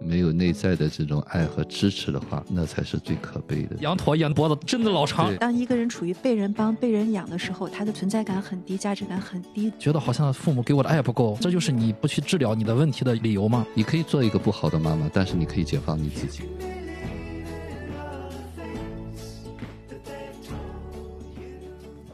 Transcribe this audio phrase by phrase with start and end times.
[0.00, 3.76] 没有内在的这种爱和支持的话，那才是最可悲的。
[3.76, 9.72] 羊驼眼脖子真的老长，当一个人处于被人帮、被人养的时候，他的存在感很低，价值感很低。
[9.78, 13.66] 觉得好像父母给我的爱不够，这就是你不去治疗你的问题的理由吗？
[13.72, 16.42] 你可以做一个不好的妈妈，但是你可以解放你自己。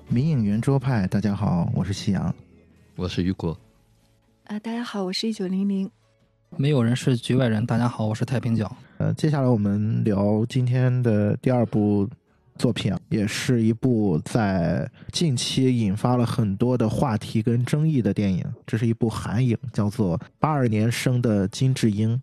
[0.09, 2.33] 迷影圆桌派，大家好，我是夕阳。
[2.95, 3.59] 我是雨果，
[4.45, 5.91] 啊、大家好，我是一九零零。
[6.57, 7.65] 没有人是局外人。
[7.65, 8.71] 大家好，我是太平角。
[8.99, 12.09] 呃，接下来我们聊今天的第二部
[12.57, 18.45] 作品，也是一部在近期引发了很多的话题跟争议的电影。
[18.67, 22.17] 这是一部韩影，叫做《八二年生的金智英》。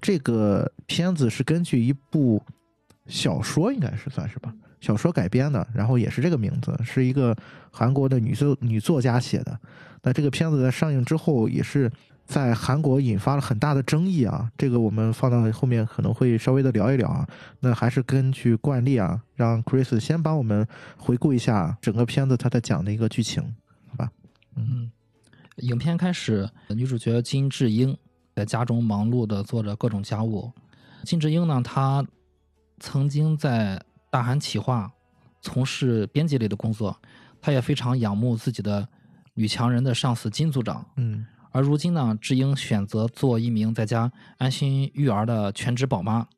[0.00, 2.42] 这个片子是根据一部
[3.06, 7.36] 小说，应该是算是吧，小说改编的，然后也是这个名字，是一个
[7.70, 9.58] 韩国的女作女作家写的。
[10.02, 11.90] 那这个片子在上映之后，也是
[12.26, 14.50] 在韩国引发了很大的争议啊。
[14.58, 17.26] 这个我们放到后面可能会稍微的聊一聊啊。
[17.60, 20.66] 那还是根据惯例啊，让 Chris 先帮我们
[20.98, 23.42] 回顾一下整个片子他在讲的一个剧情，
[23.88, 24.10] 好吧？
[24.56, 24.90] 嗯，
[25.58, 27.96] 影片开始，女主角金智英
[28.34, 30.52] 在家中忙碌的做着各种家务。
[31.04, 32.04] 金智英呢，她
[32.80, 33.80] 曾经在
[34.10, 34.90] 大韩企划
[35.40, 36.96] 从事编辑类的工作，
[37.40, 38.88] 她也非常仰慕自己的
[39.34, 40.84] 女强人的上司金组长。
[40.96, 41.24] 嗯
[41.56, 46.28] 而如今呢，智英选择做一名在家安心育儿的全职宝妈。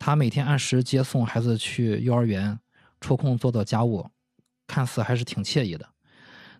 [0.00, 2.58] 她每天按时接送孩子去幼儿园，
[3.00, 4.10] 抽空做做家务，
[4.66, 5.88] 看似还是挺惬意的。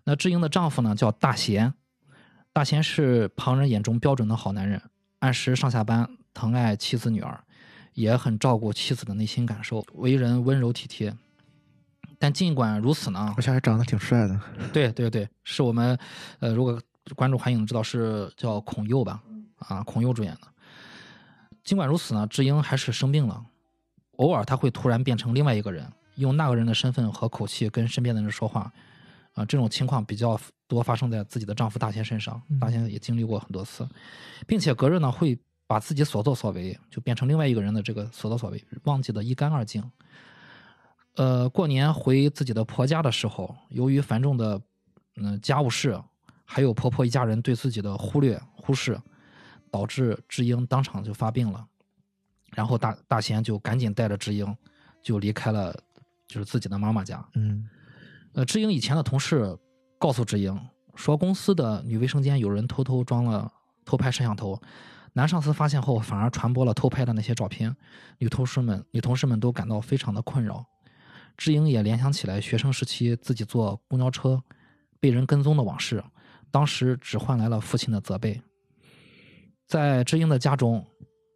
[0.05, 1.73] 那智英的丈夫呢，叫大贤。
[2.53, 4.81] 大贤是旁人眼中标准的好男人，
[5.19, 7.43] 按时上下班，疼爱妻子女儿，
[7.95, 11.13] 也很照顾妻子的内心感受，为人温柔体贴。
[12.17, 14.39] 但尽管如此呢，而且还长得挺帅的。
[14.71, 15.99] 对对对，是我们，
[16.39, 16.81] 呃，如果
[17.15, 19.21] 关注韩影知道是叫孔侑吧，
[19.59, 20.47] 啊，孔侑主演的。
[21.63, 23.45] 尽管如此呢，智英还是生病了，
[24.17, 28.71] 偶尔她会突然变成另外一个人，用那个人的身份和口气跟身边的人说话，
[29.33, 33.87] 啊，这种情况比较多发生在自己的丈夫大贤身上，大贤也经历过很多次，
[34.47, 39.83] 并且隔日呢会把自己所作所为就变成另外一个人的这个所作所为忘记的一干二净。
[41.15, 44.61] 呃，过年回自己的婆家的时候，由于繁重的
[45.15, 46.01] 嗯、家务事，
[46.45, 48.99] 还有婆婆一家人对自己的忽略忽视，
[49.71, 51.65] 导致智英当场就发病了。
[52.55, 54.55] 然后大大贤就赶紧带着智英
[55.01, 55.75] 就离开了，
[56.27, 57.25] 就是自己的妈妈家。
[57.33, 57.67] 嗯
[58.33, 59.57] 呃，智英以前的同事
[59.97, 60.59] 告诉智英
[60.95, 63.51] 说，公司的女卫生间有人偷偷装了
[63.85, 64.61] 偷拍摄像头，
[65.13, 67.75] 男上司发现后反而传播了偷拍的那些照片，
[68.19, 70.65] 女同事们女同事们都感到非常的困扰。
[71.35, 74.43] 智英也联想起来学生时期自己坐公交车
[74.99, 76.03] 被人跟踪的往事，
[76.53, 78.39] 当时只换来了父亲的责备。
[79.65, 80.85] 在智英的家中，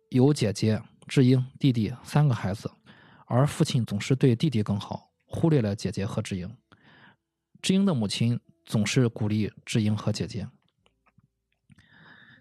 [0.09, 2.69] 有姐姐、智英、弟弟三个孩子，
[3.25, 6.47] 而父亲总是对弟弟更好，忽略了姐姐和智英。
[7.63, 10.47] 智英的母亲总是鼓励智英和姐姐。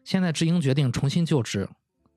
[0.04, 1.66] 现在智英决定重新就职，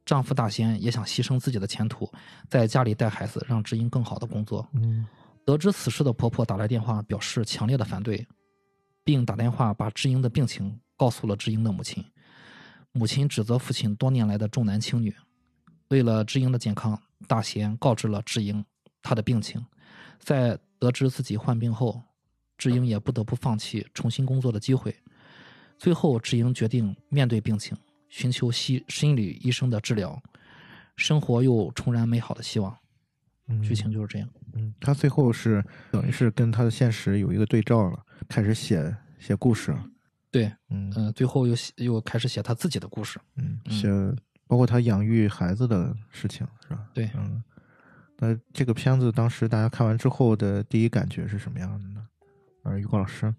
[0.03, 2.11] 丈夫大仙也想牺牲自己的前途，
[2.49, 4.67] 在家里带孩子，让智英更好的工作。
[4.73, 5.07] 嗯
[5.45, 8.27] 得知此事的婆婆打来电话，表示强烈的反对，
[9.09, 12.05] 并打电话把智英的病情告诉了智英的母亲。
[12.91, 15.11] 母亲指责父亲多年来的重男轻女。
[15.87, 18.63] 为了智英的健康，大贤告知了智英
[19.01, 19.65] 她的病情。
[20.19, 21.99] 在得知自己患病后，
[22.55, 24.95] 智英也不得不放弃重新工作的机会。
[25.79, 27.75] 最后，智英决定面对病情，
[28.09, 30.21] 寻求心心理医生的治疗，
[30.97, 32.77] 生活又重燃美好的希望。
[33.49, 34.29] 嗯，剧情就是这样。
[34.53, 39.83] 嗯，他最后是等于是跟他的现实有一个对照了，开始写写故事了。
[40.31, 43.19] 对，嗯嗯、最后又写又开始写他自己的故事。
[43.35, 43.89] 嗯，嗯写
[44.47, 46.87] 包括他养育孩子的事情是吧？
[46.93, 47.43] 对嗯，
[48.17, 52.07] 那这个片子当时大家看完之后的第一感觉是什么样的呢？
[52.63, 53.33] 呃，于光老师，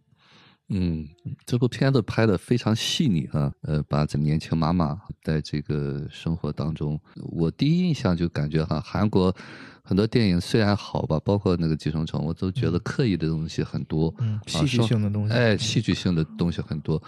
[0.72, 1.04] 嗯，
[1.44, 9.34] 这部片子拍的非常细腻啊，呃，把这年轻妈妈在这个生活当中，我第一印象就感觉哈，韩国
[9.82, 17.02] 很多电影虽然好吧，包括那个《寄生虫》，我都觉得刻意的东西很多，嗯，啊戏剧性的东西，哎，戏剧性的东西很多。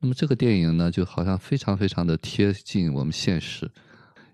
[0.00, 3.70] 那么这个电影呢，就好像非常非常的贴近我们现实，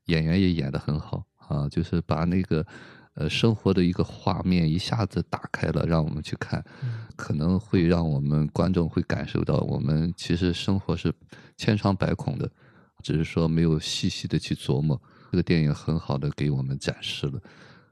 [0.05, 2.65] 演员也演得很好啊，就是把那个
[3.19, 6.65] 呃生活的一个画面一下子打开了，让我们去看，
[7.17, 11.13] 可能会让我们观众会感受到我们其实生活是
[11.57, 12.49] 千疮百孔的，
[13.03, 15.01] 只是说没有细细的去琢磨。
[15.33, 17.43] 这个电影很好的给我们展示了，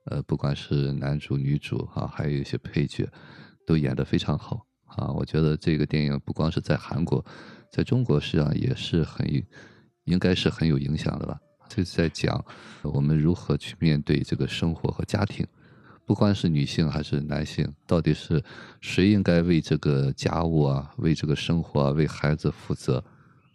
[0.04, 3.06] 呃，不管是男主、女主啊，还有一些配角，
[3.66, 5.08] 都演得非常好啊。
[5.12, 7.22] 我觉得这个电影不光是在韩国，
[7.70, 9.26] 在中国实际上也是很
[10.04, 11.38] 应该是很有影响的吧。
[11.68, 12.44] 就是在讲
[12.82, 15.46] 我们如何去面对这个生活和家庭，
[16.04, 18.42] 不管是女性还是男性，到底是
[18.80, 23.02] 谁应该为这个家务啊、为这个生活啊、为孩子负责？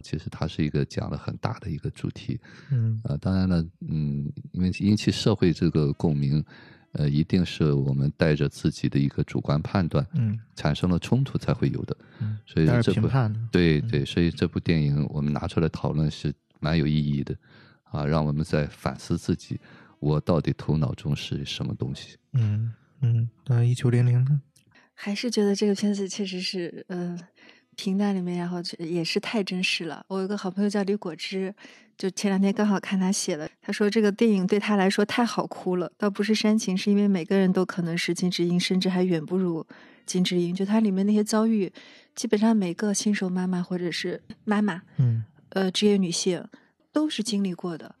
[0.02, 2.40] 其实它是一个讲了很大的一个主题。
[2.72, 6.44] 嗯啊，当然了，嗯，因为引起社会这个共鸣，
[6.90, 11.96] 呃，一定是我们带着自己的一个主观判断，嗯产生了冲突才会有的。
[12.18, 17.32] 嗯，所以这部评判的，嗯对对，所以这部电影我们拿出来讨论是蛮有意义的，
[17.92, 19.60] 啊，让我们在反思自己，
[20.00, 22.16] 我到底头脑中是什么东西。
[22.32, 22.72] 嗯
[23.02, 24.40] 嗯，那一九零零呢？
[24.94, 27.18] 还是觉得这个片子确实是，呃，
[27.76, 30.04] 平淡里面，然后也是太真实了。
[30.08, 31.54] 我有个好朋友叫李果汁，
[31.98, 39.66] 就前两天刚好看他写了，他说这个电影对他来说太好哭了，倒不是煽情，是因为每个人都可能是金智英，甚至还远不如
[40.06, 40.54] 金智英。
[40.54, 41.72] 就它里面那些遭遇，
[42.14, 46.44] 基本上每个新手妈妈或者是妈妈，嗯呃，职业女性
[46.92, 47.94] 都是经历过的，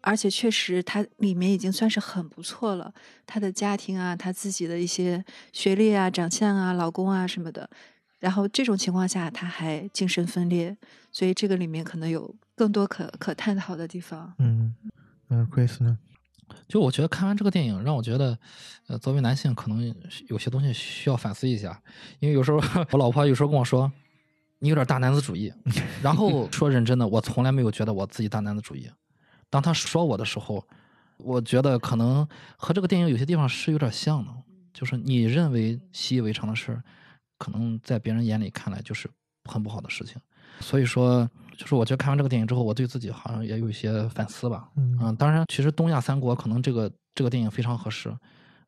[0.00, 2.92] 而且确实他里面已经算是很不错了。
[3.26, 7.68] 他的家庭啊，他自己的一些学历啊、长相啊、老公啊什么的，
[8.20, 10.76] 然后这种情况下，他还精神分裂，
[11.10, 14.32] 所以这个里面可能有更多可可探讨的地方。
[14.38, 14.74] 嗯
[15.28, 15.98] 嗯，Chris 呢？
[16.68, 18.38] 就我觉得看完这个电影，让我觉得，
[18.86, 19.92] 呃，作为男性可能
[20.28, 21.82] 有些东西需要反思一下，
[22.20, 22.58] 因为有时候
[22.92, 23.90] 我老婆有时候跟我说，
[24.58, 25.52] 你有点大男子主义，
[26.02, 28.90] 然后说认真的，我从来没有觉得我自己大男子主义。
[29.50, 30.66] 当他说我的时候，
[31.18, 32.26] 我觉得可能
[32.56, 34.30] 和这个电影有些地方是有点像的，
[34.72, 36.82] 就是你认为习以为常的事，
[37.38, 39.08] 可能在别人眼里看来就是
[39.44, 40.20] 很不好的事情。
[40.60, 44.68] 所以说，就是我觉得看完这个电影之后，我对自己好像也有一些反思吧。
[44.76, 48.10] 嗯当然，其实东亚三国可能这个这个电影非常合适。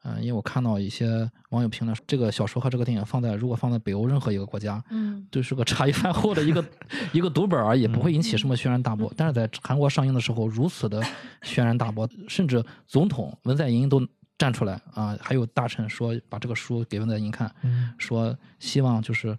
[0.04, 5.26] 嗯、因为我看到一些网友评论，这个小说和这个电影放在如果放在北欧任何一个国家，嗯。
[5.30, 6.64] 就是个茶余饭后的一个
[7.12, 9.12] 一个读本而已，不会引起什么轩然大波。
[9.16, 11.02] 但是在韩国上映的时候，如此的
[11.42, 14.00] 轩然大波，甚至总统文在寅都
[14.38, 17.92] 站出来啊，还有大臣说把这个书给文在寅看，嗯。
[17.98, 19.36] 说希望就是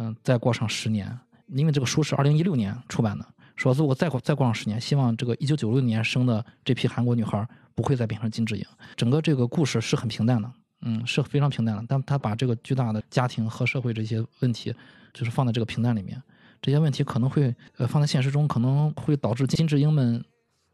[0.00, 1.18] 嗯、再过上十年，
[1.48, 3.26] 因为这个书是二零一六年出版的，
[3.56, 7.44] 说如果再过再过上十年，希望这个一九九六年生的这批韩国女孩
[7.78, 8.64] 不会再变成金智英。
[8.96, 10.52] 整个这个故事是很平淡的，
[10.82, 14.74] 嗯，是非常平淡的，但他把这个巨大的家庭和社会这些问题，
[15.14, 16.20] 就是放在这个平淡里面，
[16.60, 20.24] 这些问题可能会呃放在现实中，可能会导致金智英们。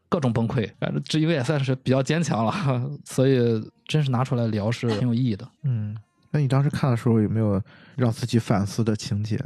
[0.07, 3.37] 各种崩溃，反正智英也算是比较坚强了， 所以
[3.85, 5.45] 真是拿出来聊是挺有意义的。
[5.63, 5.97] 嗯，
[6.31, 7.61] 那你当时看的时候有没有
[7.97, 9.37] 让自己反思的情节？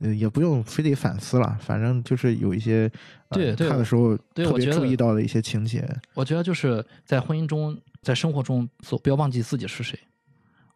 [0.00, 2.90] 呃，也不用非得反思了，反正就是有一些、
[3.28, 5.88] 呃对对看的时候特别注意到的一些情节。
[6.14, 9.98] 我觉得就是在婚姻中，在生活中，所不要忘记自己是谁。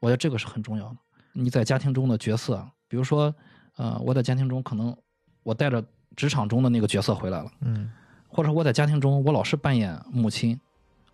[0.00, 0.97] 我觉得这个是很重要的。
[1.32, 3.35] 你在家庭中的角色，比如说，
[3.76, 4.94] 呃，我在家庭中可能
[5.43, 5.82] 我带着
[6.17, 7.91] 职场中的那个角色回来了，嗯
[8.29, 10.58] 或者我在家庭中我老是扮演母亲，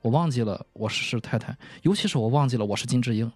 [0.02, 3.30] 我忘记了我是太太，尤其是我忘记了我是金智英。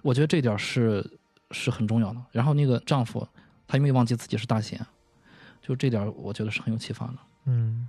[0.00, 1.06] 我觉得这点是
[1.50, 2.20] 是很重要的。
[2.32, 3.26] 然后那个丈夫，
[3.72, 4.78] 他也没有忘记自己是大贤，
[5.62, 7.14] 就这点我觉得是很有启发的。
[7.46, 7.88] 嗯，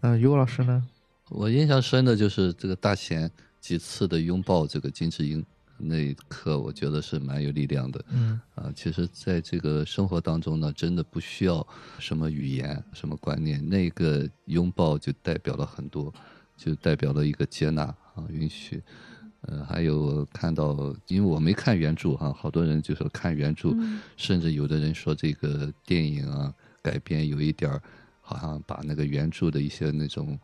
[0.00, 0.82] 那，于果老师呢？
[1.28, 3.30] 我印象深的就是这个大贤
[3.60, 5.44] 几次的拥抱这个金智英
[5.76, 8.02] 那一刻，我觉得是蛮有力量的。
[8.08, 11.66] 嗯啊，其实在这个生活当中呢，真的不需要
[11.98, 16.10] 什么语言、什么观念，那个拥抱就代表了很多，
[16.56, 18.82] 就代表了一个接纳啊，允许。
[19.42, 27.82] 呃，还有看到，因为我没看原著哈、好多人就说看原著，嗯甚至有的人说这个电影啊改编有一点儿，
[28.20, 30.38] 好像把那个原著的一些那种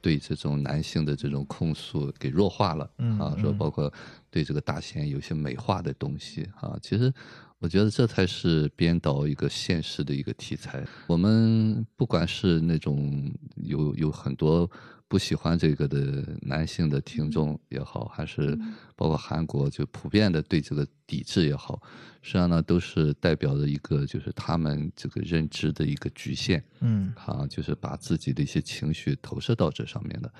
[0.00, 2.90] 对这种男性的这种控诉给弱化了。
[2.98, 3.92] 嗯啊，说嗯包括
[4.30, 7.12] 对这个大贤有些美化的东西啊，其实
[7.60, 10.84] 我觉得这才是编导一个现实的一个题材。
[11.06, 14.68] 我们不管是那种有有很多
[15.10, 18.56] 不喜欢这个的男性的听众也好，还是
[18.94, 21.82] 包括韩国就普遍的对这个抵制也好，
[22.22, 26.62] 实际上呢都是代表着一个就是他们这个认知的一个局限。
[26.78, 30.32] 嗯啊，就是把自己的一些情绪投射到这上面的。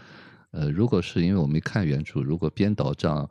[0.53, 3.29] 呃，如果是因为我没看原著，如果编导这样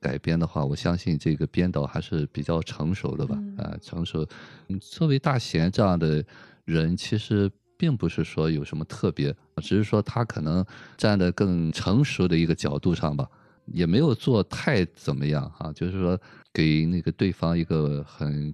[0.00, 4.26] 改编的话，我相信这个编导还是比较成熟的吧，嗯呃，成熟。
[4.68, 6.24] 嗯作为大贤这样的
[6.64, 10.62] 人，其实并不是说有什么特别，只是说他可能
[10.98, 13.26] 站得更成熟的一个角度上吧，
[13.66, 16.20] 也没有做太怎么样哈、就是说
[16.52, 18.52] 给那个对方一个很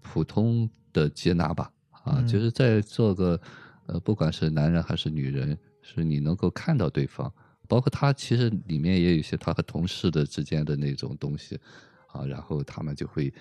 [0.00, 3.38] 普通的接纳吧，啊，嗯就是在做个
[3.86, 7.30] 呃，不管是男人还是女人，是你能够看到对方，
[7.66, 11.58] 包括他其实里面也有一些他和同事的之间的那种东西，
[12.12, 13.32] 啊，然后他们就会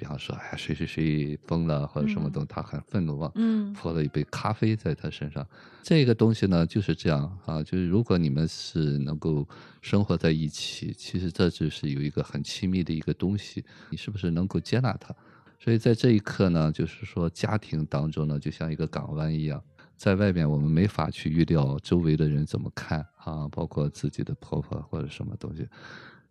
[0.00, 5.46] 比方说，哎，谁谁谁疯了或者什么东西，他很愤怒啊，嗯泼了一杯咖啡在他身上。
[5.82, 9.46] 这个东西呢，就是这样啊，就是如果你们是能够
[9.82, 15.14] 生活在一起，其实这就是有一个很亲密的一个东西，你是不是能够接纳他？
[15.58, 19.62] 所以在这一刻呢，就是说家庭当中呢，就像一个港湾一样，
[19.98, 25.68] 在外面我们没法去预料周围的人怎么看啊，包括自己的婆婆或者什么东西。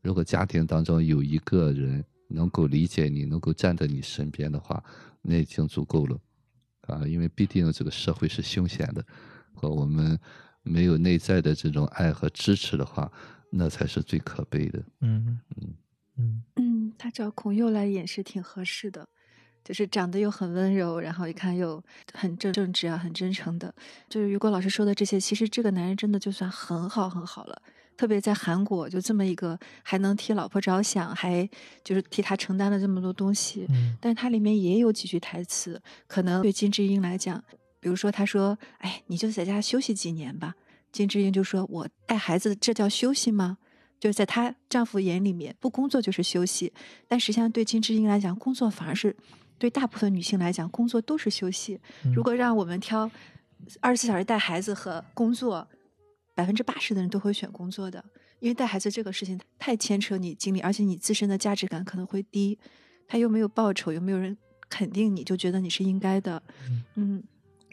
[0.02, 4.84] 如果家庭当中有一个人能够理解你，能够站在你身边的话，
[5.22, 6.18] 那已经足够了
[6.88, 7.06] 啊！
[7.06, 9.06] 因为毕竟这个社会是凶险的，
[9.54, 10.18] 和我们
[10.64, 13.12] 没有内在的这种爱和支持的话，
[13.52, 14.80] 那才是最可悲的。
[15.02, 15.74] 嗯嗯
[16.18, 19.08] 嗯嗯，他找孔佑来演是挺合适的，
[19.64, 21.84] 就是长得又很温柔，然后一看又
[22.14, 23.74] 很正正直啊，很真诚的。
[24.08, 27.62] 就是雨果老师说的这些，其实这个男人真的就算很好很好了。
[28.00, 31.46] 特别在韩国，就这么一个还能替老婆着想，还
[31.84, 33.66] 就是替她承担了这么多东西。
[33.68, 37.44] 嗯但是它里面也有几句台词，可能对金智英来讲，
[37.82, 40.56] 比如说他说：“哎，你就在家休息几年吧。”
[40.94, 43.58] 金智英就说：“我带孩子，这叫休息吗？”
[44.00, 46.72] 就是在她丈夫眼里面，不工作就是休息。
[47.06, 49.14] 但实际上对金智英来讲，工作反而是
[49.58, 51.78] 对大部分女性来讲，工作都是休息。
[52.06, 53.12] 嗯如果让我们挑
[53.82, 55.68] 二十四小时带孩子和工作，
[56.40, 58.02] 百分之八十的人都会选工作的，
[58.40, 62.58] 因为带孩子这个事情太牵扯你精力，而且你自身的价值感可能会低，
[63.10, 64.38] 他又没有报酬，又没有人
[64.70, 66.42] 肯定你，就觉得你是应该的，
[66.96, 67.22] 嗯，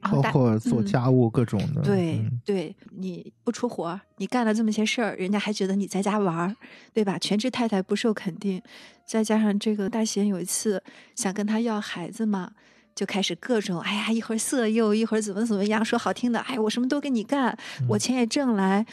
[0.03, 6.57] 包括做嗯家务各种的，对、嗯对，你不出活，你干了这么些事儿，人家还觉得你在家玩儿，
[6.93, 7.17] 对吧？
[7.21, 8.61] 全职太太不受肯定，
[9.07, 10.83] 再加上这个大贤有一次
[11.15, 12.53] 想跟他要孩子嘛，
[12.97, 17.57] 就开始各种哎呀，一会儿色诱，一会儿怎么怎么样，说好听的，哎，我什么都给你干，
[17.89, 18.85] 我嗯钱也挣来。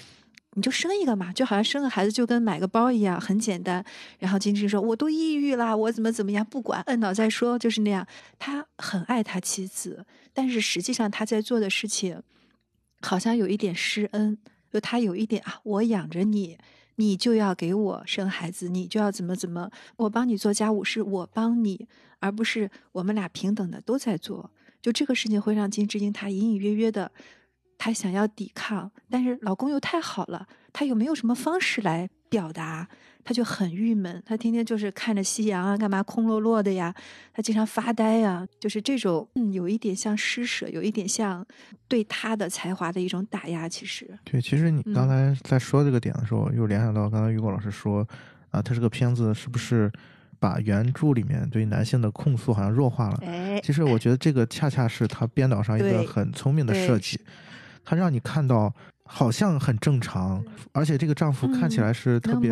[0.55, 3.83] 你就生一个嘛，就好像生个孩子就跟买个包一样，很简单。
[4.19, 8.05] 然后金枝说：“我都抑郁啦，我怎么怎么样，不管，摁倒再说。”就是那样。
[8.37, 12.21] 他很爱他妻子，但是实际上他在做的事情，
[13.01, 14.37] 好像有一点施恩，
[14.71, 16.59] 就他有一点啊，我养着你，
[16.95, 21.87] 你就要给我生孩子，你就要怎么怎么，我帮你做家务是我帮你，
[22.19, 24.51] 而不是我们俩平等的都在做。
[24.81, 27.11] 就这个事情会让金智英她隐隐约约的，
[27.77, 32.89] 她想要抵抗，但是老公又太好了，她又没有什么方式来表达，
[33.23, 34.21] 她就很郁闷。
[34.25, 36.93] 他天天就是看着夕阳啊，干嘛空落落的呀？
[37.33, 41.45] 他经常发呆呀，就是这种，嗯，有一点像施舍，有一点像
[41.87, 43.67] 对他的才华的一种打压。
[43.67, 48.07] 其实，对，其实你嗯刚才在说这个点的时候，又联想到刚才于果老师说，
[48.51, 49.91] 啊，他这个片子是不是
[50.39, 53.19] 把原著里面对男性的控诉好像弱化了？
[53.21, 57.19] 哎，其实我觉得这个恰恰是他编导上一个很聪明的设计，
[57.85, 58.73] 他让你看到
[59.15, 62.51] 好像很正常，而且这个丈夫看起嗯来是特别，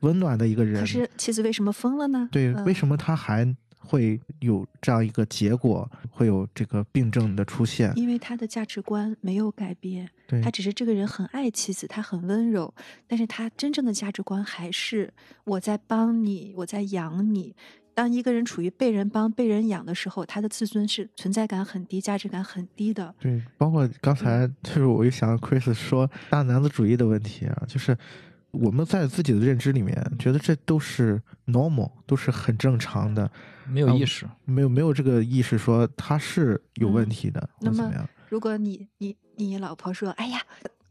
[0.00, 0.80] 温暖的一个人。
[0.80, 2.28] 可是妻子为什么疯了呢？
[2.32, 7.92] 对，为嗯什么他还会有这样一个结果，会有这个病症的出现？
[7.94, 12.74] 因为他的价值观没有改变，对他，只是这个人很爱妻子，他很温柔，
[13.06, 17.54] 但是他真正的价值观还是我在帮你，我在养你。
[17.94, 23.14] 当一个人处于被人帮、被人养的时候，他的自尊是存在感很低、价值感很低的。
[23.20, 27.96] 对，包括刚才嗯就是我一想 Chris 说大男子主义的问题啊，就是
[28.50, 33.30] 我们在自己的认知里面觉得这都是 normal，都是很正常的，
[33.66, 34.26] 没有意识。
[34.44, 38.08] 没有没有这个意识说他是有问嗯题的、那么或怎么样。
[38.28, 40.40] 如果你你你老婆说：“哎呀，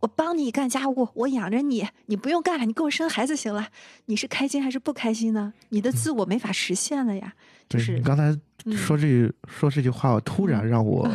[0.02, 3.70] 我帮你干家务，我养着你，你不用干了，你给我生孩子行了。”
[4.06, 5.54] 你是开心还是不开心呢？
[5.70, 7.34] 你的自我没法实现了呀。
[7.70, 11.10] 就是你刚才嗯说这句、说这句话，我突然让我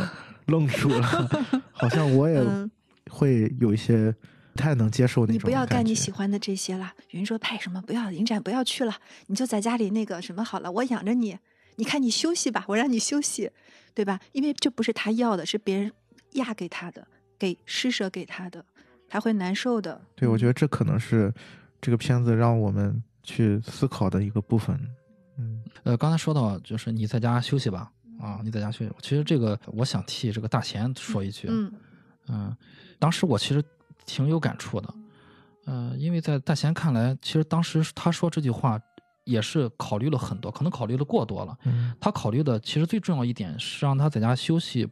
[0.46, 1.02] 愣住了，
[1.72, 2.70] 好像我也嗯，
[3.10, 4.14] 会有一些
[4.52, 6.92] 不太能接受那种你不要干你喜欢的这些了。
[7.10, 8.94] 云说派什么不要影展不要去了，
[9.26, 11.36] 你就在家里那个什么好了，我养着你，
[11.74, 13.50] 你看你休息吧，我让你休息，
[13.94, 14.20] 对吧？
[14.30, 15.92] 因为这不是他要的，是别人
[16.34, 17.06] 压给他的，
[17.38, 18.64] 给施舍给他的，
[19.08, 20.00] 他会难受的。
[20.14, 21.32] 对，我觉得得这可能是
[21.80, 24.78] 这个片子让我们去思考的一个部分。
[25.38, 28.90] 嗯呃，刚才说到就是你在家休息吧，啊，你在家休息。
[29.00, 31.72] 其实这个我想替这个大贤说一句，嗯
[32.28, 32.56] 嗯，
[32.98, 33.62] 当时我其实
[34.04, 34.94] 挺有感触的，
[35.66, 38.80] 呃，因为在大贤看来，其实当时他说这句话
[39.24, 41.56] 也是考虑了很多，可能考虑的过多了。
[41.64, 44.88] 嗯他考虑的其实最重要一点是让他在家休息，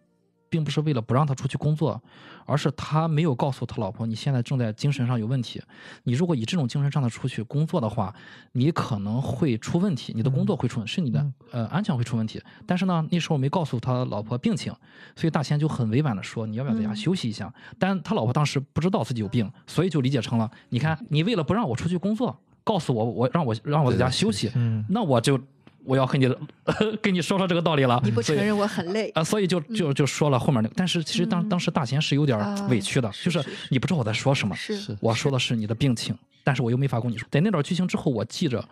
[0.55, 2.01] 并不是为了不让他出去工作，
[2.47, 5.61] 而是他没有告诉他老婆你现在正在精神上有问题。
[6.05, 8.15] 你如果以这种精神上的出去工作的话，
[8.53, 12.41] 你可能会出问题，你的工作会出问题，是你的嗯呃安全会出问题。
[12.65, 14.73] 但是呢，那时候没告诉他老婆病情，
[15.17, 17.53] 所以大仙就很委婉的说你要不要在家嗯休息一下。
[17.81, 25.37] 但他老婆当时不知道自己有病，所以就理解成了你看你为了不让我出去工作，告诉我我让我让我在家休息，嗯那我就
[25.85, 26.29] 我要和你
[27.03, 28.01] 跟你说说这个道理了。
[28.05, 30.75] 你不承认我很累啊，所以就就就说了后面那个。
[30.77, 34.55] 但是其实当嗯当时大贤是有点啊委屈的，就是你不知道我在说什么。
[34.57, 37.29] 是是我说的是你的病情，但是我又没法跟你说。
[37.31, 38.67] 在那段剧情之后，我记着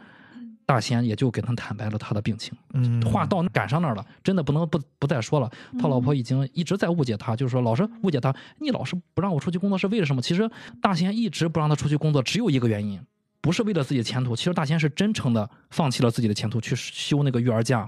[0.65, 2.57] 大贤也就跟他坦白了他的病情。
[2.73, 5.51] 嗯，话到赶上那儿了，真的不能不不再说了。
[5.79, 10.23] 他老婆已经一直在误解他，就是说老是误解他，你老是不让我出去工作是为了什么？
[10.23, 10.49] 其实
[10.81, 12.99] 大贤一直不让他出去工作，只有一个原因，
[13.43, 14.35] 不是为了自己的前途。
[14.35, 17.87] 其实大贤是真诚的放弃了自己的前途去修那个育儿假。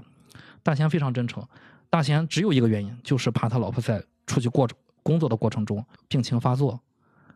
[0.61, 1.43] 大贤非常真诚，
[1.89, 4.69] 大贤只有一个原因，就是怕他老婆在出去过
[5.01, 6.79] 工作的过程中病情发作。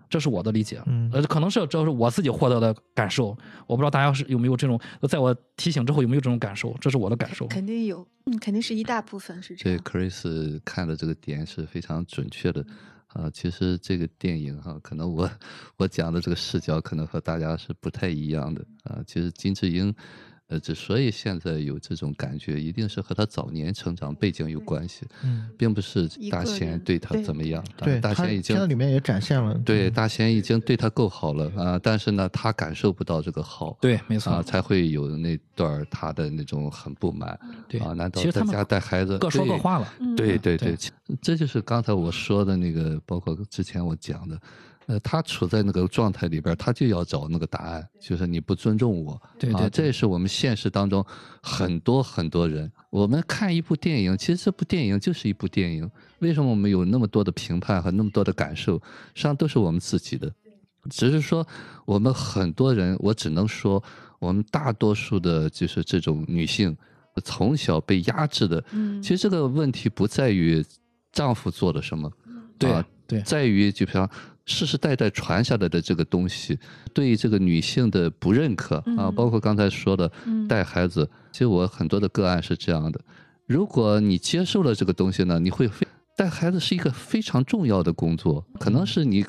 [0.10, 7.46] 这是我的理解，嗯呃，可能是这是我自己获得的感受，我不知道大家是有没有这种，在我提醒之后有没有这种感受，这是我的感受。
[7.46, 9.84] 肯定有，嗯，肯定是一大部分是这对样。
[9.84, 12.66] Chris 看的这个点是非常准确的。
[13.10, 15.30] 啊，其实这个电影哈、可能我
[15.78, 19.01] 我讲的这个视角可能和大家是不太一样的啊。
[19.08, 19.94] 其实金智英，
[20.50, 27.63] 呃，之所以现在有这种感觉，一定是和他早年成长背景有关系，嗯，并不是大贤对他怎么样。
[27.77, 37.94] 啊对，大贤已经里面也展现了，对，嗯大贤已经对他够好了啊，但是呢，他感受不到这个好，对，没错，啊，才会有那段他的那种很不满对啊。
[37.94, 39.94] 难道他们在家带孩子，各说各对话了。
[40.00, 40.75] 嗯对对对
[41.22, 44.39] 这就是刚才我说的那个，包括之前我讲的，
[44.89, 49.69] 呃，他处在那个状态里边儿，他就要找那个答案，就是你不尊重我，啊，对对。
[49.69, 51.05] 这也是我们现实当中
[51.43, 58.81] 很多很多人，我们看一部电影，其实这部电影就是一部电影，为什么我们有那么多的评判和那么多的感受，
[59.13, 60.34] 实际上都是我们自己的，
[60.89, 61.46] 只是说
[61.86, 63.84] 我们很多人，我只能说，
[64.17, 66.75] 我们大多数的就是这种女性，
[67.24, 70.65] 从小被压制的，嗯，其实这个问题不在于
[71.12, 72.12] 丈夫做了什么，
[72.58, 73.22] 对啊对。
[73.22, 74.10] 在于就比方
[74.50, 76.58] 世世代代传下来的这个东西，
[76.94, 80.48] 对这个女性的不认可啊，嗯包括刚才说的嗯。
[80.48, 83.00] 带孩子，其实我很多的个案是这样的，
[83.46, 85.88] 如果你接受了这个东西呢，你会非
[86.18, 89.24] 带孩子是一个非常重要的工作，可能是你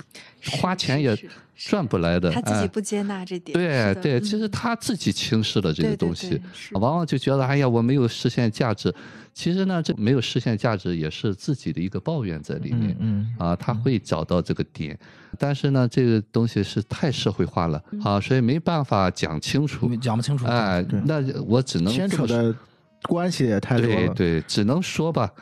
[0.59, 1.17] 花钱也
[1.55, 4.50] 赚不来的，他自己哎不接纳这点，对对，其实嗯。
[4.50, 6.41] 他自己轻视了这个东西
[6.73, 8.93] 往往就觉得哎呀，我没有实现价值。
[9.32, 14.99] 其实呢，这没有实现价值也是自己的一个抱怨在里面嗯嗯啊，他会找到这个点，
[15.38, 19.88] 但是呢，这个东西是太社会化了嗯啊，所以没办法讲清楚。
[19.97, 20.47] 讲不清楚。
[20.47, 22.54] 哎，那我只能牵扯的
[23.02, 25.32] 关系也太多了，对对，只能说吧，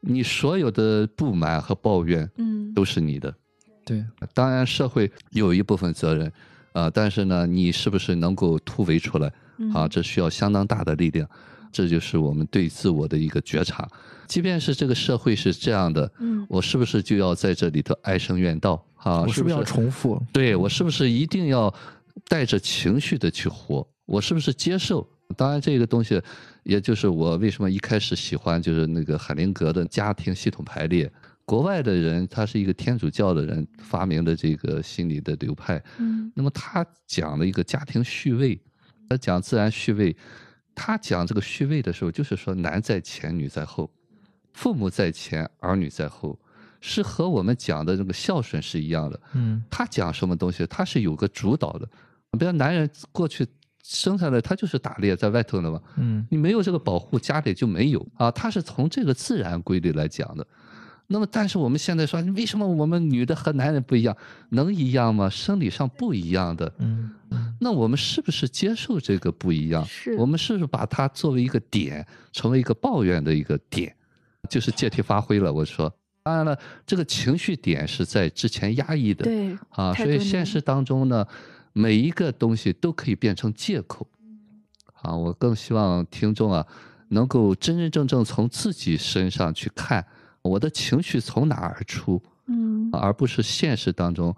[0.00, 3.32] 你所有的不满和抱怨嗯都是你的。
[3.84, 4.02] 对
[4.32, 6.32] 当然，社会有一部分责任，
[6.72, 9.28] 啊、但是呢，你是不是能够突围出来
[9.74, 9.84] 啊？
[9.84, 11.28] 嗯这需要相当大的力量，
[11.74, 13.86] 这就是我们对自我的一个觉察。
[14.28, 19.26] 即便是这个社会是这样的，嗯我是不是就要在这里头唉声怨道啊？
[19.26, 20.22] 是不是要重复？
[20.32, 21.72] 对我是不是一定要
[22.28, 23.86] 带着情绪的去活？
[24.06, 25.06] 我是不是接受？
[25.36, 26.20] 当然，这个东西，
[26.62, 31.10] 也就是我为什么一开始喜欢就是那个海灵格的家庭系统排列。
[31.46, 35.82] 国外的人，他是一个天主教的人发明的这个心理的流派。
[35.98, 38.58] 嗯那么他讲了一个家庭序位，
[39.08, 40.16] 他讲自然序位，
[40.74, 43.90] 他讲这个序位的时候，就是说男在前，女在后，
[44.52, 46.38] 父母在前，儿女在后，
[46.80, 49.20] 是和我们讲的这个孝顺是一样的。
[49.34, 51.88] 嗯他讲什么东西，他是有个主导的。
[52.38, 53.46] 比如男人过去
[53.82, 58.30] 生下来，他就是打猎在外头的嘛，嗯你没有这个保护，家里就没有啊。
[58.30, 60.46] 他是从这个自然规律来讲的。
[61.06, 64.16] 那么，但是我们现在说，为什么我们女的和男人不一样？
[64.50, 65.28] 能一样吗？
[65.28, 66.72] 生理上不一样的。
[66.78, 67.10] 嗯
[67.60, 69.84] 那我们是不是接受这个不一样？
[69.84, 73.94] 是我们是不是把它作为一个点，成为一个抱怨的一个点，
[74.48, 75.52] 就是借题发挥了？
[75.52, 81.26] 我说，当然了，这个情绪点是在之前压抑的，对啊，所以现实当中呢，
[81.72, 84.06] 每一个东西都可以变成借口。
[85.02, 86.66] 啊，我更希望听众啊，
[87.08, 90.06] 能够真真正正从自己身上去看
[90.44, 94.34] 我的情绪从哪儿而出，嗯而不是现实当中，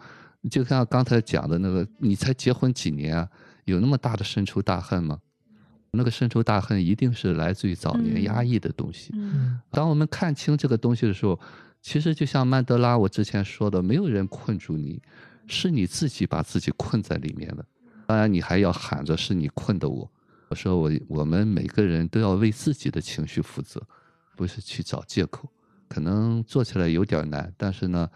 [0.49, 3.29] 就像刚才讲的那个，你才结婚几年啊，
[3.65, 5.19] 有那么大的深仇大恨吗？
[5.91, 9.11] 那个深仇大恨一定是来自于早年嗯压抑的东西。
[9.15, 11.39] 嗯当我们看清这个东西的时候，
[11.83, 15.03] 其实就像曼德拉我之前说的，没有人困住你，
[15.49, 17.65] 是你自己把自己困在里面的。
[18.07, 20.09] 当然，你还要喊着是你困的我。
[20.51, 23.83] 我说我我们每个人都要为自己的情绪负责，
[24.37, 25.51] 不是去找借口。
[25.89, 28.11] 可能做起来有点难，但是呢，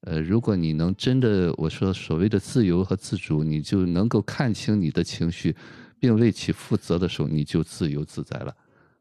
[0.00, 5.54] 呃，如果你能真的我说所谓的自由和自主，你就能够看清你的情绪，
[5.98, 8.54] 并为其负责的时候，你就自由自在了，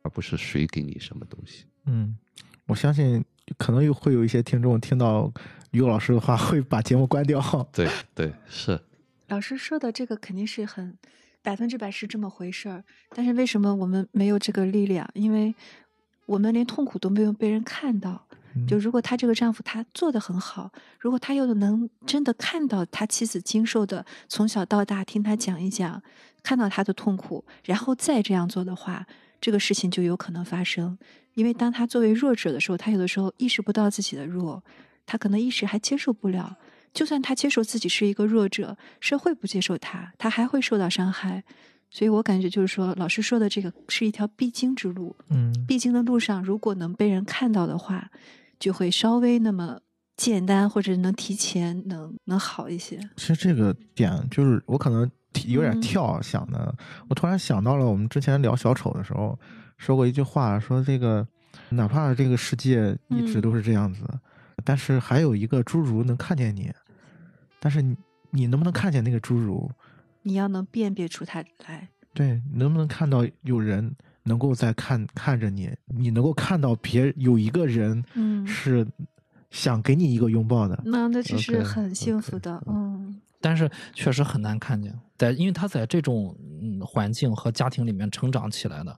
[0.04, 1.66] 而不是谁给你什么东西。
[1.86, 2.16] 嗯，
[2.68, 3.24] 我相信
[3.58, 5.32] 可能又会有一些听众听到
[5.72, 7.42] 于老师的话，会把节目关掉。
[7.74, 8.80] 对对是，
[9.28, 10.96] 老师说的这个肯定是很
[11.42, 12.84] 百分之百是这么回事儿。
[13.16, 15.10] 但是为什么我们没有这个力量？
[15.16, 15.56] 因为
[16.26, 18.28] 我们连痛苦都没有被人看到。
[18.54, 26.04] 嗯就如果她这个丈夫他做的很好，如果他又能真的看到他妻子经受的，从小到大听他讲一讲，
[26.44, 29.08] 看到他的痛苦，然后再这样做的话，
[29.40, 30.98] 这个事情就有可能发生。
[31.34, 34.62] 因为当他作为弱者的时候，他有的时候意识不到自己的弱，
[35.06, 36.58] 他可能一时还接受不了。
[36.94, 41.46] 就算他接受自己是一个弱者，社会不接受他，他还会受到伤害。
[41.94, 45.14] 所以我感觉就是说，老师说的这个是一条必经之路。
[45.30, 48.10] 嗯必经的路上，如果能被人看到的话，
[48.58, 49.78] 就会稍微那么
[50.16, 52.98] 简单，或者能提前能能好一些。
[53.18, 55.10] 其实这个点就是我可能
[55.48, 56.74] 有点嗯跳想的，
[57.10, 59.38] 我突然想到了我们之前聊小丑的时候
[59.78, 61.28] 说过一句话，说这个
[61.70, 64.06] 哪怕这个世界一直嗯都是这样子，
[64.64, 66.72] 但是还有一个侏儒能看见你，
[67.60, 67.98] 但是你
[68.30, 69.70] 你能不能看见那个侏儒？
[70.24, 71.90] 你要能辨别出他来。
[72.14, 78.86] 对，能不能看到有人能够在看看着你，你能够看到别有一个人嗯，是
[79.50, 80.82] 想给你一个拥抱的。
[80.86, 82.62] 那那这是 OK，很幸福的。
[82.68, 88.96] 嗯但是确实很难看见，在因为他在这种嗯环境和家庭里面成长起来的，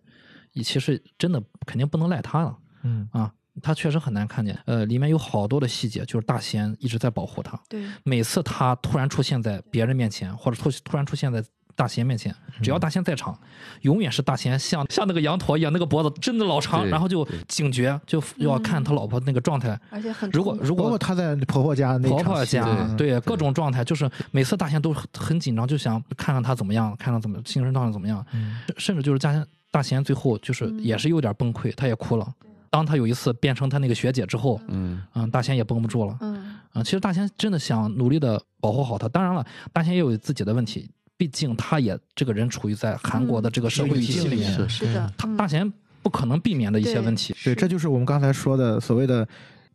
[0.52, 4.58] 也其实真的肯定不能赖他了嗯啊，他确实很难看见。
[4.66, 11.44] 呃，里面有好多的细节，就是大贤一直在保护他，对，每次他突然出现在别人面前，或者突突然出现在
[11.76, 13.36] 大贤面前，只要大贤在场，
[13.82, 19.80] 永远是大贤像像那个羊驼一样，那个脖子真的老长，然后就警觉，就要看他老婆那个状态。
[19.90, 32.32] 而且很如果如果包括她在婆婆家那婆婆家嗯对各种状态，就是每次大贤都很很紧张，就想看看他怎么样，看看怎么精神状态怎么样，嗯甚至就是大贤大贤最后就是嗯也是有点崩溃，他也哭了。
[32.74, 36.18] 当他有一次变成他那个学姐之后，嗯嗯，大贤也绷不住了。
[36.22, 39.08] 嗯啊，其实大贤真的想努力的保护好他。
[39.10, 47.36] 当然了，大贤也有自己的问题，毕竟他也这个人处于在韩国的这个社会嗯体系里面，是是的，他大贤不可能避免的一些问题。
[47.44, 49.28] 对，这就是我们刚才说的所谓的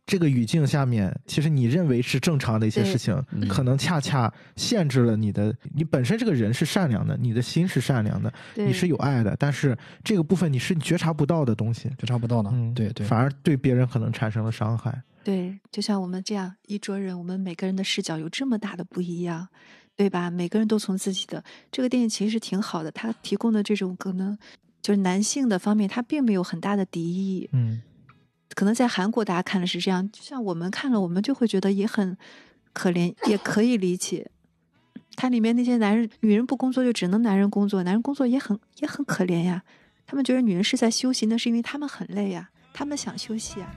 [0.09, 3.47] 这个语境下面，其实你认为是正常的一些事情，嗯。
[3.47, 14.99] 可能恰恰限制了你的，你本身这个人是善良的，你的心是善良的，你是有爱的，但是这个部分你是觉察不到的东西，觉察不到的，嗯，对对，反而对别人可能产生了伤害。
[15.23, 19.47] 对，就像我们这样一桌人，我们每个人的视角有这么大的不一样，
[19.95, 20.31] 对吧？
[20.31, 24.35] 每个人都从自己的这个电影其实挺好的，它提供的这种可能
[24.81, 27.47] 就是男性的方面，它并没有很大的敌意。
[27.51, 27.79] 嗯
[28.55, 32.17] 可能在韩国大家看的是这样，就像我们看了，我们就会觉得也很
[32.73, 34.29] 可怜，也可以理解。
[35.15, 39.63] 它里面那些男人、女人不工作就只能男人工作，男人工作也很也很可怜呀。
[40.05, 43.69] 他们觉得女人是在休息，那是因为他们很累呀，他们想休息呀。